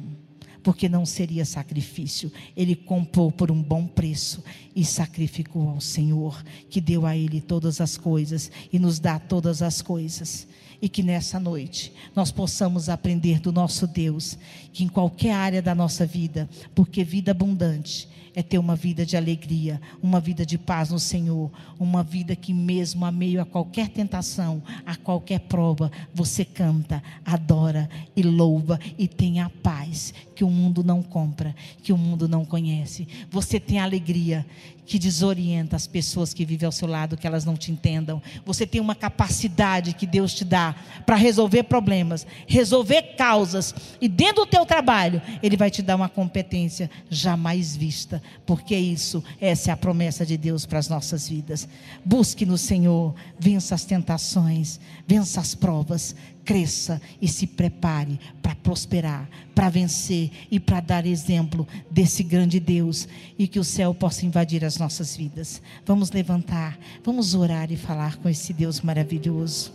porque 0.62 0.88
não 0.88 1.06
seria 1.06 1.44
sacrifício. 1.44 2.30
Ele 2.56 2.74
comprou 2.74 3.32
por 3.32 3.50
um 3.50 3.62
bom 3.62 3.86
preço 3.86 4.44
e 4.76 4.84
sacrificou 4.84 5.70
ao 5.70 5.80
Senhor, 5.80 6.42
que 6.68 6.80
deu 6.80 7.06
a 7.06 7.16
ele 7.16 7.40
todas 7.40 7.80
as 7.80 7.96
coisas 7.96 8.50
e 8.72 8.78
nos 8.78 8.98
dá 8.98 9.18
todas 9.18 9.62
as 9.62 9.80
coisas 9.80 10.46
e 10.82 10.88
que 10.88 11.02
nessa 11.02 11.38
noite 11.38 11.92
nós 12.14 12.32
possamos 12.32 12.88
aprender 12.88 13.38
do 13.38 13.52
nosso 13.52 13.86
Deus, 13.86 14.36
que 14.72 14.82
em 14.82 14.88
qualquer 14.88 15.32
área 15.32 15.62
da 15.62 15.76
nossa 15.76 16.04
vida, 16.04 16.50
porque 16.74 17.04
vida 17.04 17.30
abundante 17.30 18.08
é 18.34 18.42
ter 18.42 18.58
uma 18.58 18.74
vida 18.74 19.04
de 19.04 19.16
alegria, 19.16 19.80
uma 20.02 20.18
vida 20.18 20.44
de 20.44 20.56
paz 20.56 20.90
no 20.90 20.98
Senhor, 20.98 21.50
uma 21.78 22.02
vida 22.02 22.34
que, 22.34 22.52
mesmo 22.52 23.04
a 23.04 23.12
meio 23.12 23.40
a 23.40 23.44
qualquer 23.44 23.88
tentação, 23.88 24.62
a 24.86 24.96
qualquer 24.96 25.40
prova, 25.40 25.92
você 26.14 26.44
canta, 26.44 27.02
adora 27.24 27.88
e 28.16 28.22
louva 28.22 28.80
e 28.98 29.06
tem 29.06 29.40
a 29.40 29.50
paz 29.50 30.14
que 30.34 30.44
o 30.44 30.50
mundo 30.50 30.82
não 30.82 31.02
compra, 31.02 31.54
que 31.82 31.92
o 31.92 31.98
mundo 31.98 32.26
não 32.26 32.44
conhece. 32.44 33.06
Você 33.30 33.60
tem 33.60 33.78
alegria 33.78 34.46
que 34.84 34.98
desorienta 34.98 35.76
as 35.76 35.86
pessoas 35.86 36.34
que 36.34 36.44
vivem 36.44 36.66
ao 36.66 36.72
seu 36.72 36.88
lado, 36.88 37.16
que 37.16 37.26
elas 37.26 37.44
não 37.44 37.56
te 37.56 37.70
entendam. 37.70 38.20
Você 38.44 38.66
tem 38.66 38.80
uma 38.80 38.94
capacidade 38.94 39.94
que 39.94 40.06
Deus 40.06 40.34
te 40.34 40.44
dá 40.44 40.74
para 41.06 41.16
resolver 41.16 41.64
problemas, 41.64 42.26
resolver 42.46 43.14
causas, 43.16 43.74
e 44.00 44.08
dentro 44.08 44.44
do 44.44 44.46
teu 44.46 44.66
trabalho, 44.66 45.22
Ele 45.42 45.56
vai 45.56 45.70
te 45.70 45.82
dar 45.82 45.96
uma 45.96 46.08
competência 46.08 46.90
jamais 47.08 47.76
vista, 47.76 48.22
porque 48.44 48.76
isso, 48.76 49.22
essa 49.40 49.70
é 49.70 49.72
a 49.72 49.76
promessa 49.76 50.26
de 50.26 50.36
Deus 50.36 50.66
para 50.66 50.78
as 50.78 50.88
nossas 50.88 51.28
vidas. 51.28 51.68
Busque 52.04 52.44
no 52.44 52.58
Senhor, 52.58 53.14
vença 53.38 53.74
as 53.74 53.84
tentações, 53.84 54.80
vença 55.06 55.40
as 55.40 55.54
provas, 55.54 56.14
cresça 56.44 57.00
e 57.20 57.28
se 57.28 57.46
prepare 57.46 58.18
para 58.42 58.54
prosperar, 58.54 59.28
para 59.54 59.68
vencer 59.68 60.30
e 60.50 60.58
para 60.58 60.80
dar 60.80 61.06
exemplo 61.06 61.66
desse 61.90 62.22
grande 62.22 62.58
Deus 62.58 63.08
e 63.38 63.46
que 63.46 63.58
o 63.58 63.64
céu 63.64 63.94
possa 63.94 64.26
invadir 64.26 64.64
as 64.64 64.78
nossas 64.78 65.16
vidas. 65.16 65.62
Vamos 65.84 66.10
levantar, 66.10 66.78
vamos 67.04 67.34
orar 67.34 67.70
e 67.70 67.76
falar 67.76 68.16
com 68.16 68.28
esse 68.28 68.52
Deus 68.52 68.80
maravilhoso. 68.80 69.72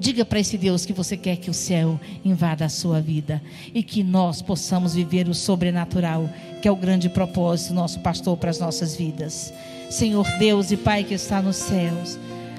Diga 0.00 0.24
para 0.24 0.38
esse 0.38 0.56
Deus 0.56 0.86
que 0.86 0.92
você 0.92 1.16
quer 1.16 1.36
que 1.36 1.50
o 1.50 1.54
céu 1.54 1.98
invada 2.24 2.64
a 2.64 2.68
sua 2.68 3.00
vida 3.00 3.42
e 3.74 3.82
que 3.82 4.04
nós 4.04 4.40
possamos 4.40 4.94
viver 4.94 5.28
o 5.28 5.34
sobrenatural, 5.34 6.30
que 6.62 6.68
é 6.68 6.70
o 6.70 6.76
grande 6.76 7.08
propósito 7.08 7.70
do 7.70 7.74
nosso 7.74 7.98
pastor 8.00 8.36
para 8.36 8.50
as 8.50 8.60
nossas 8.60 8.94
vidas. 8.94 9.52
Senhor 9.90 10.24
Deus 10.38 10.70
e 10.70 10.76
Pai 10.76 11.02
que 11.02 11.14
está 11.14 11.42
nos 11.42 11.56
céus, 11.56 12.16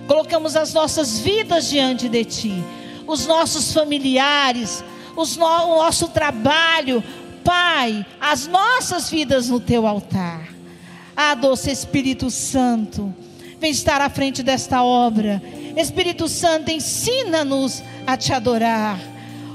colocamos 0.09 0.55
as 0.55 0.73
nossas 0.73 1.19
vidas 1.19 1.69
diante 1.69 2.09
de 2.09 2.25
Ti, 2.25 2.63
os 3.05 3.27
nossos 3.27 3.71
familiares, 3.71 4.83
os 5.15 5.37
no, 5.37 5.45
o 5.45 5.83
nosso 5.83 6.07
trabalho, 6.07 7.03
Pai, 7.43 8.03
as 8.19 8.47
nossas 8.47 9.07
vidas 9.07 9.49
no 9.49 9.59
Teu 9.59 9.85
altar. 9.85 10.49
Ah, 11.15 11.35
doce 11.35 11.69
Espírito 11.69 12.31
Santo, 12.31 13.13
vem 13.59 13.69
estar 13.69 14.01
à 14.01 14.09
frente 14.09 14.41
desta 14.41 14.81
obra. 14.81 15.39
Espírito 15.77 16.27
Santo, 16.27 16.71
ensina-nos 16.71 17.83
a 18.07 18.17
Te 18.17 18.33
adorar. 18.33 18.99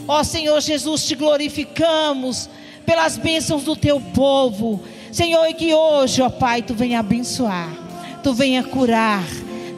Ó 0.06 0.22
Senhor 0.22 0.60
Jesus, 0.60 1.04
te 1.04 1.16
glorificamos 1.16 2.48
pelas 2.86 3.16
bênçãos 3.16 3.64
do 3.64 3.74
Teu 3.74 4.00
povo. 4.00 4.80
Senhor, 5.10 5.44
e 5.46 5.54
que 5.54 5.74
hoje, 5.74 6.22
ó 6.22 6.30
Pai, 6.30 6.62
Tu 6.62 6.74
venha 6.74 7.00
abençoar, 7.00 7.70
Tu 8.22 8.32
venha 8.32 8.62
curar 8.62 9.24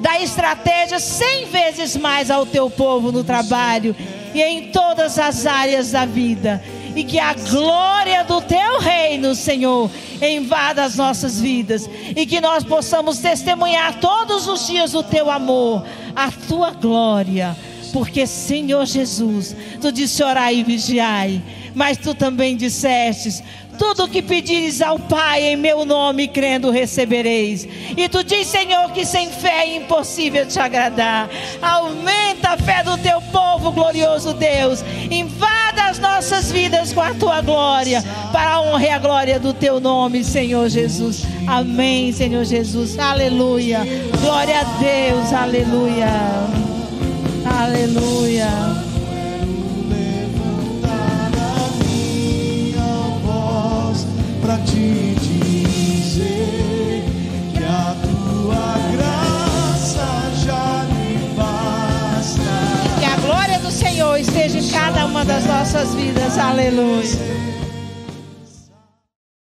dá 0.07 0.23
estratégia 0.23 1.01
cem 1.01 1.47
vezes 1.47 1.97
mais 1.97 2.31
ao 2.31 2.47
teu 2.47 2.71
povo 2.71 3.11
no 3.11 3.25
trabalho 3.25 3.95
e 4.33 4.41
em 4.41 4.71
todas 4.71 5.19
as 5.19 5.47
áreas 5.47 5.91
da 5.91 6.07
vida. 6.07 6.63
E 6.95 7.03
que 7.03 7.19
a 7.19 7.35
glória 7.35 8.23
do 8.23 8.41
teu 8.41 8.79
reino, 8.79 9.35
Senhor, 9.35 9.91
invada 10.23 10.85
as 10.85 10.95
nossas 10.95 11.41
vidas. 11.41 11.91
E 12.15 12.25
que 12.25 12.41
nós 12.41 12.63
possamos 12.63 13.19
testemunhar 13.19 13.99
todos 13.99 14.47
os 14.47 14.69
dias 14.69 14.95
o 14.95 15.03
teu 15.03 15.29
amor, 15.29 15.85
a 16.15 16.31
tua 16.31 16.71
glória. 16.71 17.57
Porque, 17.93 18.29
Senhor 18.29 18.87
Jesus, 18.87 19.57
tu 19.81 19.91
disse 19.91 20.23
orai 20.23 20.57
e 20.57 20.63
vigiai, 20.63 21.43
mas 21.75 21.99
tu 21.99 22.15
também 22.15 22.57
dissestes: 22.57 23.43
tudo 23.79 24.05
o 24.05 24.09
que 24.09 24.23
pedires 24.23 24.83
ao 24.83 24.99
Pai 24.99 25.43
em 25.43 25.57
meu 25.57 25.85
nome, 25.85 26.29
crendo, 26.29 26.71
recebereis. 26.71 27.67
E 27.97 28.09
tu 28.09 28.25
diz, 28.25 28.47
Senhor, 28.47 28.91
que 28.93 29.05
sem 29.05 29.31
fé 29.31 29.63
é 29.63 29.77
impossível 29.77 30.47
te 30.47 30.59
agradar. 30.59 31.29
Aumenta 31.63 32.51
a 32.51 32.57
fé 32.57 32.83
do 32.83 32.97
teu 32.99 33.21
povo, 33.33 33.73
glorioso 33.73 34.35
Deus. 34.35 34.83
Invada 35.11 35.85
as 35.85 35.99
nossas 35.99 36.51
vidas 36.51 36.93
com 36.93 37.01
a 37.01 37.15
tua 37.15 37.41
glória, 37.41 38.03
para 38.33 38.55
a 38.55 38.61
honra 38.61 38.85
e 38.85 38.91
a 38.91 38.99
glória 38.99 39.41
do 39.41 39.53
teu 39.53 39.81
nome, 39.81 40.25
Senhor 40.25 40.69
Jesus. 40.69 41.23
Amém, 41.47 42.13
Senhor 42.13 42.45
Jesus. 42.45 42.99
Aleluia. 42.99 43.81
Glória 44.21 44.61
a 44.61 44.65
Deus. 44.65 45.33
Aleluia. 45.33 46.09
Aleluia. 47.45 48.86
Para 54.47 54.59
te 54.59 55.17
dizer 55.21 57.03
que 57.53 57.65
a 57.65 57.97
tua 58.01 58.79
graça 58.97 60.07
já 60.45 60.87
me 60.95 61.35
basta. 61.35 62.55
Que 63.01 63.07
a 63.07 63.17
glória 63.27 63.59
do 63.59 63.73
Senhor 63.73 64.17
esteja 64.17 64.59
em 64.59 64.69
cada 64.69 65.07
uma 65.07 65.25
das 65.25 65.45
nossas 65.47 65.93
vidas. 65.97 66.39
Aleluia. 66.39 67.46